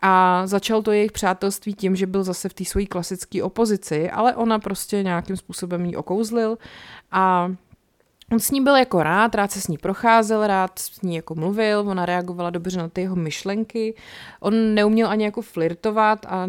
A 0.04 0.42
začal 0.48 0.82
to 0.82 0.92
jejich 0.92 1.12
přátelství 1.12 1.74
tím, 1.74 1.96
že 1.96 2.08
byl 2.08 2.24
zase 2.24 2.50
v 2.50 2.54
té 2.54 2.66
své 2.66 2.86
klasické 2.86 3.44
opozici, 3.44 4.12
ale 4.12 4.36
ona 4.36 4.60
prostě 4.60 5.04
nějakým 5.04 5.38
způsobem 5.38 5.86
jí 5.86 5.96
okouzlil. 5.96 6.58
A 7.12 7.52
On 8.32 8.40
s 8.40 8.52
ní 8.52 8.62
byl 8.62 8.76
jako 8.76 9.04
rád, 9.04 9.36
rád 9.36 9.52
se 9.52 9.62
s 9.62 9.68
ní 9.68 9.78
procházel, 9.78 10.48
rád 10.48 10.80
s 10.80 11.02
ní 11.02 11.16
jako 11.16 11.36
mluvil, 11.36 11.80
ona 11.80 12.06
reagovala 12.06 12.50
dobře 12.50 12.78
na 12.78 12.90
ty 12.90 13.02
jeho 13.02 13.16
myšlenky. 13.16 13.96
On 14.40 14.74
neuměl 14.74 15.10
ani 15.10 15.24
jako 15.24 15.42
flirtovat 15.42 16.26
a 16.26 16.48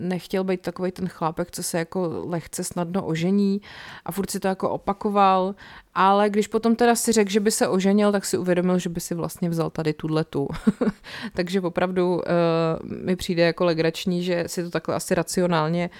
nechtěl 0.00 0.44
být 0.44 0.60
takový 0.60 0.92
ten 0.92 1.08
chlápek, 1.08 1.50
co 1.50 1.62
se 1.62 1.78
jako 1.78 2.24
lehce 2.28 2.64
snadno 2.64 3.06
ožení 3.06 3.60
a 4.04 4.12
furt 4.12 4.30
si 4.30 4.40
to 4.40 4.48
jako 4.48 4.70
opakoval 4.70 5.54
ale 5.98 6.30
když 6.30 6.46
potom 6.46 6.76
teda 6.76 6.94
si 6.94 7.12
řekl, 7.12 7.30
že 7.30 7.40
by 7.40 7.50
se 7.50 7.68
oženil, 7.68 8.12
tak 8.12 8.24
si 8.24 8.38
uvědomil, 8.38 8.78
že 8.78 8.88
by 8.88 9.00
si 9.00 9.14
vlastně 9.14 9.48
vzal 9.48 9.70
tady 9.70 9.92
tuhle 9.92 10.24
tu. 10.24 10.48
Takže 11.34 11.60
opravdu 11.60 12.14
uh, 12.14 12.22
mi 13.04 13.16
přijde 13.16 13.42
jako 13.42 13.64
legrační, 13.64 14.22
že 14.22 14.44
si 14.46 14.62
to 14.62 14.70
takhle 14.70 14.94
asi 14.94 15.14
racionálně 15.14 15.90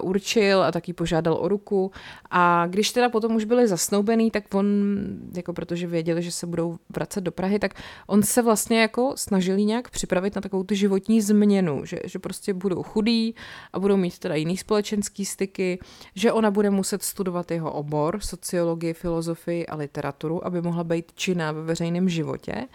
uh, 0.00 0.08
určil 0.08 0.62
a 0.62 0.72
taky 0.72 0.92
požádal 0.92 1.36
o 1.40 1.48
ruku. 1.48 1.92
A 2.30 2.66
když 2.66 2.92
teda 2.92 3.08
potom 3.08 3.34
už 3.34 3.44
byli 3.44 3.68
zasnoubený, 3.68 4.30
tak 4.30 4.54
on, 4.54 4.66
jako 5.36 5.52
protože 5.52 5.86
věděli, 5.86 6.22
že 6.22 6.32
se 6.32 6.46
budou 6.46 6.76
vracet 6.96 7.20
do 7.20 7.32
Prahy, 7.32 7.58
tak 7.58 7.74
on 8.06 8.22
se 8.22 8.42
vlastně 8.42 8.80
jako 8.80 9.12
snažil 9.16 9.56
nějak 9.56 9.90
připravit 9.90 10.34
na 10.34 10.42
takovou 10.42 10.62
tu 10.62 10.74
životní 10.74 11.20
změnu, 11.20 11.84
že, 11.84 11.98
že 12.04 12.18
prostě 12.18 12.54
budou 12.54 12.82
chudí 12.82 13.34
a 13.72 13.78
budou 13.78 13.96
mít 13.96 14.18
teda 14.18 14.34
jiný 14.34 14.56
společenský 14.56 15.24
styky, 15.24 15.78
že 16.14 16.32
ona 16.32 16.50
bude 16.50 16.70
muset 16.70 17.02
studovat 17.02 17.50
jeho 17.50 17.72
obor, 17.72 18.20
sociologii, 18.20 18.94
filozofii, 18.94 19.33
filozofii 19.34 19.66
a 19.66 19.76
literaturu, 19.76 20.46
aby 20.46 20.62
mohla 20.62 20.84
být 20.84 21.12
činná 21.14 21.52
ve 21.52 21.62
veřejném 21.62 22.08
životě. 22.08 22.66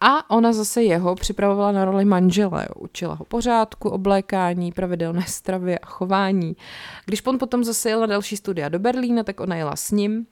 A 0.00 0.30
ona 0.30 0.52
zase 0.52 0.82
jeho 0.82 1.14
připravovala 1.14 1.72
na 1.72 1.84
roli 1.84 2.04
manžele. 2.04 2.68
Učila 2.76 3.14
ho 3.14 3.24
pořádku, 3.24 3.90
oblékání, 3.90 4.72
pravidelné 4.72 5.22
stravy 5.26 5.78
a 5.78 5.86
chování. 5.86 6.56
Když 7.04 7.26
on 7.26 7.38
potom 7.38 7.64
zase 7.64 7.88
jela 7.88 8.06
další 8.06 8.36
studia 8.36 8.68
do 8.68 8.78
Berlína, 8.78 9.22
tak 9.22 9.40
ona 9.40 9.56
jela 9.56 9.76
s 9.76 9.90
ním. 9.90 10.26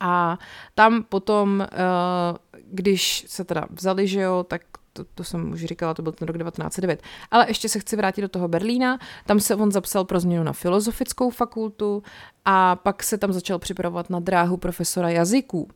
A 0.00 0.38
tam 0.74 1.02
potom, 1.02 1.62
eh, 1.62 1.66
když 2.70 3.24
se 3.28 3.44
teda 3.44 3.66
vzali, 3.70 4.06
že 4.06 4.20
jo, 4.20 4.44
tak 4.48 4.62
to, 4.96 5.04
to 5.14 5.24
jsem 5.24 5.52
už 5.52 5.64
říkala, 5.64 5.94
to 5.94 6.02
byl 6.02 6.12
ten 6.12 6.28
rok 6.28 6.38
1909. 6.38 7.02
Ale 7.30 7.44
ještě 7.48 7.68
se 7.68 7.78
chci 7.78 7.96
vrátit 7.96 8.20
do 8.20 8.28
toho 8.28 8.48
Berlína. 8.48 8.98
Tam 9.26 9.40
se 9.40 9.54
on 9.54 9.72
zapsal 9.72 10.04
pro 10.04 10.20
změnu 10.20 10.44
na 10.44 10.52
filozofickou 10.52 11.30
fakultu 11.30 12.02
a 12.44 12.76
pak 12.76 13.02
se 13.02 13.18
tam 13.18 13.32
začal 13.32 13.58
připravovat 13.58 14.10
na 14.10 14.20
dráhu 14.20 14.56
profesora 14.56 15.10
jazyků. 15.10 15.68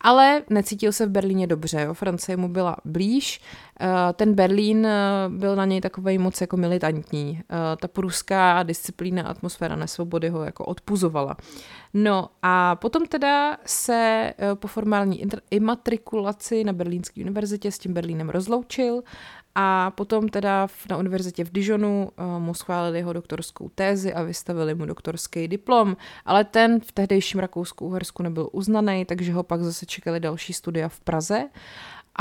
Ale 0.00 0.42
necítil 0.50 0.92
se 0.92 1.06
v 1.06 1.10
Berlíně 1.10 1.46
dobře, 1.46 1.82
jo. 1.82 1.94
Francie 1.94 2.36
mu 2.36 2.48
byla 2.48 2.76
blíž. 2.84 3.40
Eh, 3.80 3.86
ten 4.12 4.34
Berlín 4.34 4.86
eh, 4.86 5.00
byl 5.28 5.56
na 5.56 5.64
něj 5.64 5.80
takový 5.80 6.18
moc 6.18 6.40
jako 6.40 6.56
militantní. 6.56 7.40
Eh, 7.42 7.76
ta 7.76 7.88
pruská 7.88 8.62
disciplína, 8.62 9.22
atmosféra 9.22 9.76
nesvobody 9.76 10.28
ho 10.28 10.44
jako 10.44 10.64
odpuzovala. 10.64 11.36
No 11.94 12.28
a 12.42 12.76
potom 12.76 13.06
teda 13.06 13.56
se 13.66 14.32
po 14.54 14.68
formální 14.68 15.24
imatrikulaci 15.50 16.64
na 16.64 16.72
Berlínské 16.72 17.22
univerzitě 17.22 17.72
s 17.72 17.78
tím 17.78 17.94
Berlínem 17.94 18.28
rozloučil 18.28 19.02
a 19.60 19.90
potom 19.90 20.28
teda 20.28 20.66
na 20.90 20.96
univerzitě 20.96 21.44
v 21.44 21.52
Dijonu 21.52 22.10
uh, 22.16 22.42
mu 22.42 22.54
schválili 22.54 22.98
jeho 22.98 23.12
doktorskou 23.12 23.68
tézi 23.68 24.14
a 24.14 24.22
vystavili 24.22 24.74
mu 24.74 24.86
doktorský 24.86 25.48
diplom, 25.48 25.96
ale 26.24 26.44
ten 26.44 26.80
v 26.80 26.92
tehdejším 26.92 27.40
Rakousku-Uhersku 27.40 28.22
nebyl 28.22 28.48
uznaný, 28.52 29.04
takže 29.04 29.32
ho 29.32 29.42
pak 29.42 29.60
zase 29.60 29.86
čekali 29.86 30.20
další 30.20 30.52
studia 30.52 30.88
v 30.88 31.00
Praze. 31.00 31.48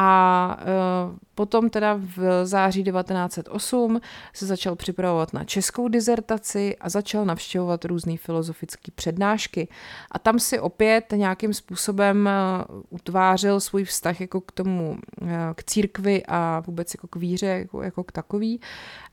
A 0.01 0.57
uh, 0.61 1.17
potom 1.35 1.69
teda 1.69 1.99
v 1.99 2.45
září 2.45 2.83
1908 2.83 4.01
se 4.33 4.45
začal 4.45 4.75
připravovat 4.75 5.33
na 5.33 5.43
českou 5.43 5.87
dizertaci 5.87 6.77
a 6.77 6.89
začal 6.89 7.25
navštěvovat 7.25 7.85
různé 7.85 8.17
filozofické 8.17 8.91
přednášky. 8.95 9.67
A 10.11 10.19
tam 10.19 10.39
si 10.39 10.59
opět 10.59 11.05
nějakým 11.15 11.53
způsobem 11.53 12.29
uh, 12.69 12.81
utvářel 12.89 13.59
svůj 13.59 13.83
vztah 13.83 14.21
jako 14.21 14.41
k 14.41 14.51
tomu, 14.51 14.97
uh, 15.21 15.29
k 15.55 15.63
církvi 15.63 16.23
a 16.27 16.63
vůbec 16.67 16.93
jako 16.93 17.07
k 17.07 17.15
víře 17.15 17.45
jako, 17.45 17.83
jako 17.83 18.03
k 18.03 18.11
takový. 18.11 18.61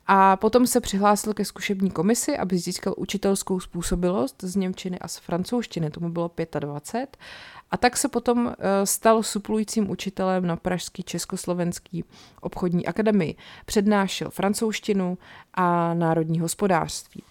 A 0.07 0.35
potom 0.35 0.67
se 0.67 0.81
přihlásil 0.81 1.33
ke 1.33 1.45
zkušební 1.45 1.91
komisi, 1.91 2.37
aby 2.37 2.57
získal 2.57 2.93
učitelskou 2.97 3.59
způsobilost 3.59 4.43
z 4.43 4.55
Němčiny 4.55 4.99
a 4.99 5.07
z 5.07 5.17
francouzštiny, 5.17 5.89
tomu 5.89 6.09
bylo 6.09 6.31
25. 6.59 7.17
A 7.71 7.77
tak 7.77 7.97
se 7.97 8.07
potom 8.07 8.47
eh, 8.47 8.85
stal 8.85 9.23
suplujícím 9.23 9.89
učitelem 9.89 10.47
na 10.47 10.55
Pražský 10.55 11.03
československý 11.03 12.03
obchodní 12.41 12.85
akademii. 12.85 13.35
Přednášel 13.65 14.29
francouzštinu 14.29 15.17
a 15.53 15.93
národní 15.93 16.39
hospodářství. 16.39 17.23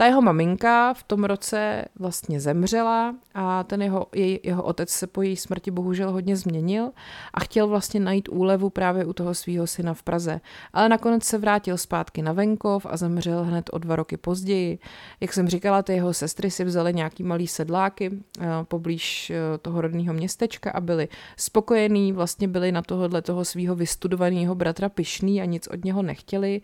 Ta 0.00 0.06
jeho 0.06 0.22
maminka 0.22 0.94
v 0.94 1.02
tom 1.02 1.24
roce 1.24 1.84
vlastně 1.98 2.40
zemřela 2.40 3.14
a 3.34 3.64
ten 3.64 3.82
jeho, 3.82 4.06
jej, 4.14 4.40
jeho 4.42 4.62
otec 4.62 4.90
se 4.90 5.06
po 5.06 5.22
její 5.22 5.36
smrti 5.36 5.70
bohužel 5.70 6.12
hodně 6.12 6.36
změnil 6.36 6.90
a 7.34 7.40
chtěl 7.40 7.66
vlastně 7.66 8.00
najít 8.00 8.28
úlevu 8.28 8.70
právě 8.70 9.04
u 9.04 9.12
toho 9.12 9.34
svého 9.34 9.66
syna 9.66 9.94
v 9.94 10.02
Praze. 10.02 10.40
Ale 10.72 10.88
nakonec 10.88 11.24
se 11.24 11.38
vrátil 11.38 11.78
zpátky 11.78 12.22
na 12.22 12.32
venkov 12.32 12.86
a 12.90 12.96
zemřel 12.96 13.44
hned 13.44 13.70
o 13.72 13.78
dva 13.78 13.96
roky 13.96 14.16
později. 14.16 14.78
Jak 15.20 15.32
jsem 15.32 15.48
říkala, 15.48 15.82
ty 15.82 15.92
jeho 15.92 16.14
sestry 16.14 16.50
si 16.50 16.64
vzaly 16.64 16.94
nějaký 16.94 17.22
malý 17.22 17.46
sedláky 17.46 18.10
uh, 18.10 18.44
poblíž 18.64 19.32
uh, 19.34 19.58
toho 19.58 19.80
rodného 19.80 20.14
městečka 20.14 20.70
a 20.70 20.80
byli 20.80 21.08
spokojení, 21.36 22.12
vlastně 22.12 22.48
byli 22.48 22.72
na 22.72 22.82
tohohle 22.82 23.22
toho 23.22 23.44
svého 23.44 23.74
vystudovaného 23.74 24.54
bratra 24.54 24.88
pišný 24.88 25.42
a 25.42 25.44
nic 25.44 25.68
od 25.68 25.84
něho 25.84 26.02
nechtěli. 26.02 26.60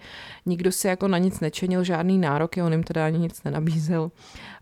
Nikdo 0.46 0.72
si 0.72 0.87
jako 0.87 1.09
na 1.09 1.18
nic 1.18 1.40
nečenil 1.40 1.85
žádný 1.85 2.18
nároky, 2.18 2.62
on 2.62 2.72
jim 2.72 2.83
teda 2.83 3.07
ani 3.07 3.26
nic 3.27 3.43
nenabízel. 3.43 4.11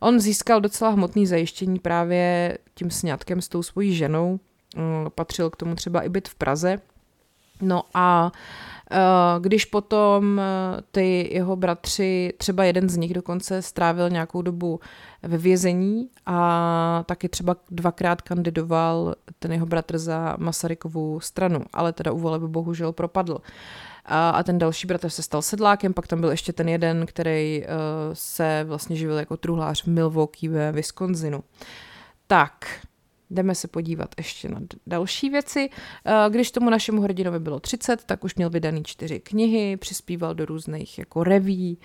On 0.01 0.21
získal 0.21 0.61
docela 0.61 0.91
hmotný 0.91 1.27
zajištění 1.27 1.79
právě 1.79 2.59
tím 2.75 2.91
sňatkem 2.91 3.41
s 3.41 3.49
tou 3.49 3.63
svojí 3.63 3.95
ženou. 3.95 4.41
Patřil 5.15 5.51
k 5.51 5.57
tomu 5.57 5.75
třeba 5.75 6.03
i 6.03 6.09
byt 6.09 6.29
v 6.29 6.35
Praze. 6.35 6.79
No 7.63 7.83
a 7.95 8.33
eh, 8.91 8.99
když 9.41 9.65
potom 9.65 10.41
eh, 10.41 10.81
ty 10.93 11.29
jeho 11.33 11.57
bratři, 11.57 12.33
třeba 12.39 12.65
jeden 12.65 12.89
z 12.89 12.97
nich 12.97 13.15
dokonce 13.15 13.63
strávil 13.63 14.11
nějakou 14.11 14.43
dobu 14.43 14.81
ve 15.23 15.39
vězení 15.39 16.09
a 16.27 17.05
taky 17.07 17.29
třeba 17.29 17.57
dvakrát 17.71 18.23
kandidoval 18.23 19.15
ten 19.39 19.53
jeho 19.53 19.67
bratr 19.67 19.99
za 19.99 20.37
Masarykovou 20.39 21.21
stranu, 21.21 21.61
ale 21.73 21.93
teda 21.93 22.13
u 22.13 22.19
voleby 22.19 22.49
bohužel 22.49 22.93
propadl. 22.93 23.39
A, 24.07 24.43
ten 24.43 24.59
další 24.59 24.87
bratr 24.87 25.09
se 25.09 25.23
stal 25.23 25.43
sedlákem, 25.43 25.95
pak 25.95 26.07
tam 26.07 26.21
byl 26.21 26.31
ještě 26.31 26.53
ten 26.53 26.69
jeden, 26.69 27.07
který 27.07 27.63
uh, 27.63 27.69
se 28.13 28.65
vlastně 28.69 28.97
živil 28.97 29.19
jako 29.19 29.37
truhlář 29.37 29.83
v 29.83 29.87
Milwaukee 29.87 30.49
ve 30.49 30.73
Wisconsinu. 30.73 31.45
Tak, 32.27 32.67
jdeme 33.35 33.55
se 33.55 33.69
podívat 33.69 34.15
ještě 34.19 34.49
na 34.49 34.61
další 34.87 35.31
věci. 35.31 35.71
Když 36.29 36.51
tomu 36.51 36.71
našemu 36.71 37.03
hrdinovi 37.03 37.39
bylo 37.39 37.61
30, 37.61 38.05
tak 38.05 38.25
už 38.25 38.35
měl 38.35 38.51
vydaný 38.51 38.83
čtyři 38.85 39.21
knihy, 39.21 39.77
přispíval 39.77 40.35
do 40.35 40.45
různých 40.45 40.99
jako 40.99 41.25
reví 41.25 41.79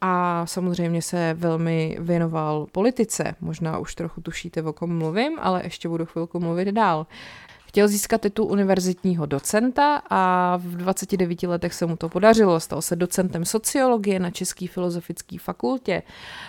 a 0.00 0.46
samozřejmě 0.46 1.02
se 1.02 1.34
velmi 1.34 1.96
věnoval 2.00 2.66
politice. 2.72 3.34
Možná 3.40 3.78
už 3.78 3.94
trochu 3.94 4.20
tušíte, 4.20 4.62
o 4.62 4.72
kom 4.72 4.98
mluvím, 4.98 5.38
ale 5.40 5.60
ještě 5.64 5.88
budu 5.88 6.06
chvilku 6.06 6.40
mluvit 6.40 6.68
dál. 6.68 7.06
Chtěl 7.72 7.88
získat 7.88 8.20
titul 8.20 8.46
univerzitního 8.52 9.26
docenta 9.26 10.02
a 10.10 10.56
v 10.56 10.76
29 10.76 11.42
letech 11.42 11.74
se 11.74 11.86
mu 11.86 11.96
to 11.96 12.08
podařilo. 12.08 12.60
Stal 12.60 12.82
se 12.82 12.96
docentem 12.96 13.44
sociologie 13.44 14.18
na 14.20 14.30
České 14.30 14.68
filozofické 14.68 15.38
fakultě 15.38 16.02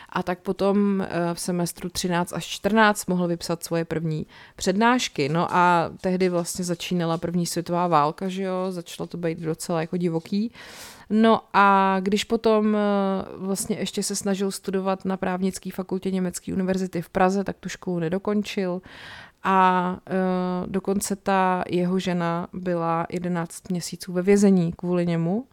a 0.09 0.23
tak 0.23 0.39
potom 0.39 1.01
eh, 1.01 1.07
v 1.33 1.39
semestru 1.39 1.89
13 1.89 2.33
až 2.33 2.45
14 2.45 3.05
mohl 3.05 3.27
vypsat 3.27 3.63
svoje 3.63 3.85
první 3.85 4.25
přednášky. 4.55 5.29
No 5.29 5.47
a 5.55 5.91
tehdy 6.01 6.29
vlastně 6.29 6.65
začínala 6.65 7.17
první 7.17 7.45
světová 7.45 7.87
válka, 7.87 8.27
že 8.27 8.43
jo, 8.43 8.67
začalo 8.69 9.07
to 9.07 9.17
být 9.17 9.39
docela 9.39 9.81
jako 9.81 9.97
divoký. 9.97 10.51
No 11.09 11.41
a 11.53 11.97
když 11.99 12.23
potom 12.23 12.75
eh, 12.75 12.79
vlastně 13.37 13.75
ještě 13.75 14.03
se 14.03 14.15
snažil 14.15 14.51
studovat 14.51 15.05
na 15.05 15.17
právnické 15.17 15.71
fakultě 15.71 16.11
Německé 16.11 16.53
univerzity 16.53 17.01
v 17.01 17.09
Praze, 17.09 17.43
tak 17.43 17.57
tu 17.59 17.69
školu 17.69 17.99
nedokončil 17.99 18.81
a 19.43 19.89
uh, 19.91 20.71
dokonce 20.71 21.15
ta 21.15 21.63
jeho 21.69 21.99
žena 21.99 22.47
byla 22.53 23.05
11 23.09 23.69
měsíců 23.69 24.13
ve 24.13 24.21
vězení 24.21 24.73
kvůli 24.73 25.05
němu. 25.05 25.45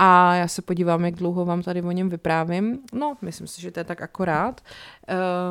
A 0.00 0.34
já 0.34 0.48
se 0.48 0.62
podívám, 0.62 1.04
jak 1.04 1.14
dlouho 1.14 1.44
vám 1.44 1.62
tady 1.62 1.82
o 1.82 1.90
něm 1.90 2.08
vyprávím. 2.08 2.78
No, 2.92 3.16
myslím 3.22 3.46
si, 3.46 3.60
že 3.60 3.70
to 3.70 3.80
je 3.80 3.84
tak 3.84 4.02
akorát. 4.02 4.60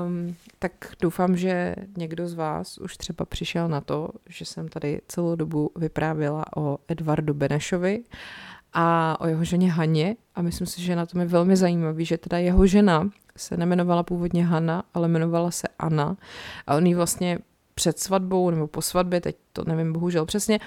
Um, 0.05 0.35
tak 0.59 0.71
doufám, 1.01 1.37
že 1.37 1.75
někdo 1.97 2.27
z 2.27 2.33
vás 2.33 2.77
už 2.77 2.97
třeba 2.97 3.25
přišel 3.25 3.67
na 3.67 3.81
to, 3.81 4.09
že 4.29 4.45
jsem 4.45 4.69
tady 4.69 5.01
celou 5.07 5.35
dobu 5.35 5.71
vyprávěla 5.75 6.45
o 6.55 6.77
Edvardu 6.87 7.33
Benešovi 7.33 8.03
a 8.73 9.17
o 9.21 9.27
jeho 9.27 9.43
ženě 9.43 9.71
Haně. 9.71 10.15
A 10.35 10.41
myslím 10.41 10.67
si, 10.67 10.81
že 10.81 10.95
na 10.95 11.05
tom 11.05 11.21
je 11.21 11.27
velmi 11.27 11.55
zajímavý, 11.55 12.05
že 12.05 12.17
teda 12.17 12.37
jeho 12.37 12.67
žena 12.67 13.09
se 13.37 13.57
nemenovala 13.57 14.03
původně 14.03 14.45
Hanna, 14.45 14.83
ale 14.93 15.07
jmenovala 15.07 15.51
se 15.51 15.67
Anna. 15.79 16.17
A 16.67 16.75
on 16.75 16.85
jí 16.85 16.95
vlastně 16.95 17.39
před 17.77 17.99
svatbou 17.99 18.49
nebo 18.49 18.67
po 18.67 18.81
svatbě, 18.81 19.21
teď 19.21 19.35
to 19.53 19.63
nevím 19.67 19.93
bohužel 19.93 20.25
přesně, 20.25 20.59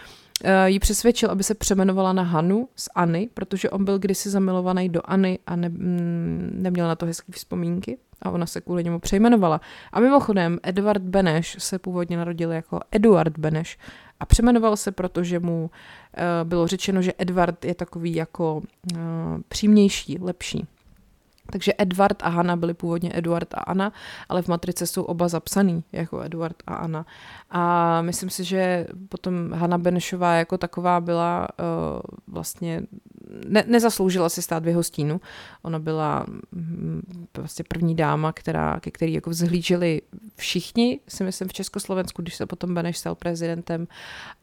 eh, 0.44 0.70
jí 0.70 0.78
přesvědčil, 0.78 1.30
aby 1.30 1.42
se 1.42 1.54
přemenovala 1.54 2.12
na 2.12 2.22
Hanu 2.22 2.68
z 2.76 2.88
Anny, 2.94 3.28
protože 3.34 3.70
on 3.70 3.84
byl 3.84 3.98
kdysi 3.98 4.30
zamilovaný 4.30 4.88
do 4.88 5.00
Anny 5.04 5.38
a 5.46 5.56
ne, 5.56 5.68
mm, 5.68 6.50
neměl 6.52 6.88
na 6.88 6.96
to 6.96 7.06
hezký 7.06 7.32
vzpomínky 7.32 7.98
a 8.22 8.30
ona 8.30 8.46
se 8.46 8.60
kvůli 8.60 8.84
němu 8.84 8.98
přejmenovala. 8.98 9.60
A 9.92 10.00
mimochodem, 10.00 10.58
Edward 10.62 11.02
Beneš 11.02 11.56
se 11.58 11.78
původně 11.78 12.16
narodil 12.16 12.52
jako 12.52 12.80
Eduard 12.92 13.38
Beneš 13.38 13.78
a 14.20 14.26
přemenoval 14.26 14.76
se, 14.76 14.92
protože 14.92 15.40
mu 15.40 15.62
uh, 15.62 16.48
bylo 16.48 16.66
řečeno, 16.66 17.02
že 17.02 17.12
Edward 17.18 17.64
je 17.64 17.74
takový 17.74 18.14
jako 18.14 18.54
uh, 18.56 19.00
přímější, 19.48 20.18
lepší. 20.20 20.66
Takže 21.50 21.72
Edward 21.78 22.22
a 22.22 22.28
Hanna 22.28 22.56
byli 22.56 22.74
původně 22.74 23.10
Eduard 23.14 23.54
a 23.54 23.60
Anna, 23.60 23.92
ale 24.28 24.42
v 24.42 24.48
matrice 24.48 24.86
jsou 24.86 25.02
oba 25.02 25.28
zapsaný 25.28 25.84
jako 25.92 26.20
Eduard 26.20 26.56
a 26.66 26.74
Anna. 26.74 27.06
A 27.50 28.02
myslím 28.02 28.30
si, 28.30 28.44
že 28.44 28.86
potom 29.08 29.52
Hanna 29.52 29.78
Benešová 29.78 30.34
jako 30.34 30.58
taková 30.58 31.00
byla 31.00 31.48
uh, 31.58 32.00
vlastně 32.28 32.82
ne, 33.48 33.64
nezasloužila 33.66 34.28
si 34.28 34.42
stát 34.42 34.64
v 34.64 34.68
jeho 34.68 34.82
stínu. 34.82 35.20
Ona 35.62 35.78
byla 35.78 36.26
mm, 36.52 37.02
vlastně 37.36 37.64
první 37.68 37.94
dáma, 37.94 38.32
která, 38.32 38.80
ke 38.80 38.90
který 38.90 39.12
jako 39.12 39.30
vzhlíželi 39.30 40.02
všichni, 40.36 41.00
si 41.08 41.24
myslím, 41.24 41.48
v 41.48 41.52
Československu, 41.52 42.22
když 42.22 42.36
se 42.36 42.46
potom 42.46 42.74
Beneš 42.74 42.98
stal 42.98 43.14
prezidentem 43.14 43.88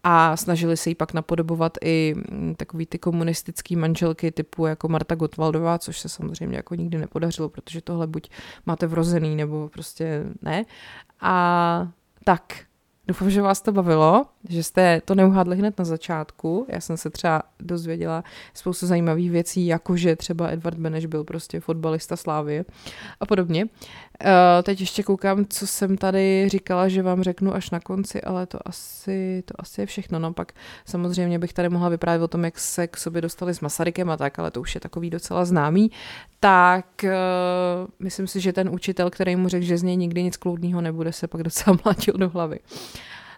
a 0.04 0.38
snažili 0.38 0.78
se 0.78 0.90
jí 0.90 0.96
pak 0.96 1.14
napodobovat 1.14 1.78
i 1.84 2.14
mm, 2.16 2.56
takový 2.56 2.86
ty 2.86 3.00
komunistický 3.00 3.76
manželky 3.76 4.32
typu 4.32 4.66
jako 4.66 4.88
Marta 4.88 5.16
Gotwaldová, 5.16 5.78
což 5.78 6.00
se 6.00 6.10
samozřejmě 6.10 6.58
jako 6.58 6.76
nikdy 6.76 6.97
nepodařilo, 6.98 7.50
protože 7.50 7.82
tohle 7.82 8.08
buď 8.08 8.30
máte 8.66 8.88
vrozený, 8.88 9.36
nebo 9.36 9.70
prostě 9.70 10.24
ne. 10.42 10.66
A 11.22 11.88
tak, 12.24 12.68
Doufám, 13.08 13.30
že 13.30 13.42
vás 13.42 13.62
to 13.62 13.72
bavilo, 13.72 14.26
že 14.50 14.64
jste 14.64 15.02
to 15.06 15.16
neuhádli 15.16 15.58
hned 15.58 15.80
na 15.80 15.86
začátku. 15.86 16.66
Já 16.70 16.82
jsem 16.82 16.98
se 16.98 17.10
třeba 17.10 17.44
dozvěděla 17.60 18.24
spoustu 18.54 18.88
zajímavých 18.88 19.32
věcí, 19.32 19.68
jako 19.68 19.98
že 19.98 20.16
třeba 20.16 20.50
Edward 20.50 20.78
Beneš 20.78 21.06
byl 21.06 21.24
prostě 21.24 21.60
fotbalista 21.60 22.16
Slávy 22.16 22.66
a 23.20 23.26
podobně. 23.26 23.66
Uh, 24.26 24.64
teď 24.64 24.80
ještě 24.80 25.04
koukám, 25.04 25.46
co 25.50 25.68
jsem 25.68 25.98
tady 25.98 26.50
říkala, 26.50 26.88
že 26.88 27.02
vám 27.02 27.24
řeknu 27.24 27.54
až 27.54 27.70
na 27.70 27.80
konci, 27.80 28.22
ale 28.22 28.46
to 28.46 28.68
asi, 28.68 29.44
to 29.46 29.54
asi 29.58 29.82
je 29.82 29.86
všechno. 29.86 30.20
No 30.20 30.34
pak 30.34 30.52
samozřejmě 30.86 31.40
bych 31.40 31.54
tady 31.54 31.70
mohla 31.70 31.90
vyprávět 31.90 32.24
o 32.24 32.28
tom, 32.28 32.46
jak 32.46 32.60
se 32.60 32.88
k 32.88 32.98
sobě 32.98 33.22
dostali 33.22 33.54
s 33.54 33.60
Masarykem 33.60 34.10
a 34.10 34.18
tak, 34.18 34.40
ale 34.40 34.52
to 34.52 34.62
už 34.62 34.76
je 34.76 34.82
takový 34.82 35.10
docela 35.10 35.46
známý. 35.46 35.92
Tak 36.40 36.86
uh, 37.04 37.10
myslím 38.00 38.28
si, 38.28 38.40
že 38.40 38.54
ten 38.54 38.70
učitel, 38.70 39.10
který 39.10 39.36
mu 39.36 39.48
řekl, 39.50 39.66
že 39.66 39.78
z 39.78 39.84
něj 39.84 39.98
nikdy 39.98 40.24
nic 40.24 40.38
kloudného 40.38 40.82
nebude, 40.82 41.12
se 41.12 41.28
pak 41.28 41.44
docela 41.44 41.78
mlátil 41.86 42.14
do 42.18 42.30
hlavy. 42.30 42.60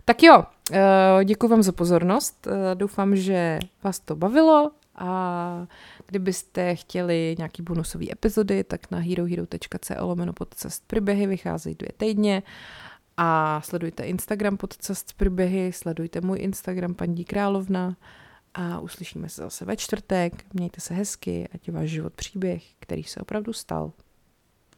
Tak 0.05 0.23
jo, 0.23 0.43
uh, 0.71 0.77
děkuji 1.23 1.47
vám 1.47 1.63
za 1.63 1.71
pozornost. 1.71 2.47
Doufám, 2.73 3.15
že 3.15 3.59
vás 3.83 3.99
to 3.99 4.15
bavilo 4.15 4.71
a 4.99 5.67
kdybyste 6.07 6.75
chtěli 6.75 7.35
nějaký 7.37 7.61
bonusové 7.61 8.05
epizody, 8.11 8.63
tak 8.63 8.91
na 8.91 8.97
herohero.co 8.99 10.07
lomeno 10.07 10.33
podcast 10.33 10.83
příběhy 10.87 11.27
vycházejí 11.27 11.75
dvě 11.75 11.91
týdně 11.97 12.43
a 13.17 13.61
sledujte 13.61 14.03
Instagram 14.03 14.57
podcast 14.57 15.13
příběhy, 15.17 15.73
sledujte 15.73 16.21
můj 16.21 16.39
Instagram 16.41 16.93
paní 16.93 17.25
Královna 17.25 17.97
a 18.53 18.79
uslyšíme 18.79 19.29
se 19.29 19.41
zase 19.41 19.65
ve 19.65 19.77
čtvrtek. 19.77 20.45
Mějte 20.53 20.81
se 20.81 20.93
hezky, 20.93 21.47
ať 21.53 21.67
je 21.67 21.73
váš 21.73 21.89
život 21.89 22.13
příběh, 22.13 22.63
který 22.79 23.03
se 23.03 23.19
opravdu 23.19 23.53
stal. 23.53 23.91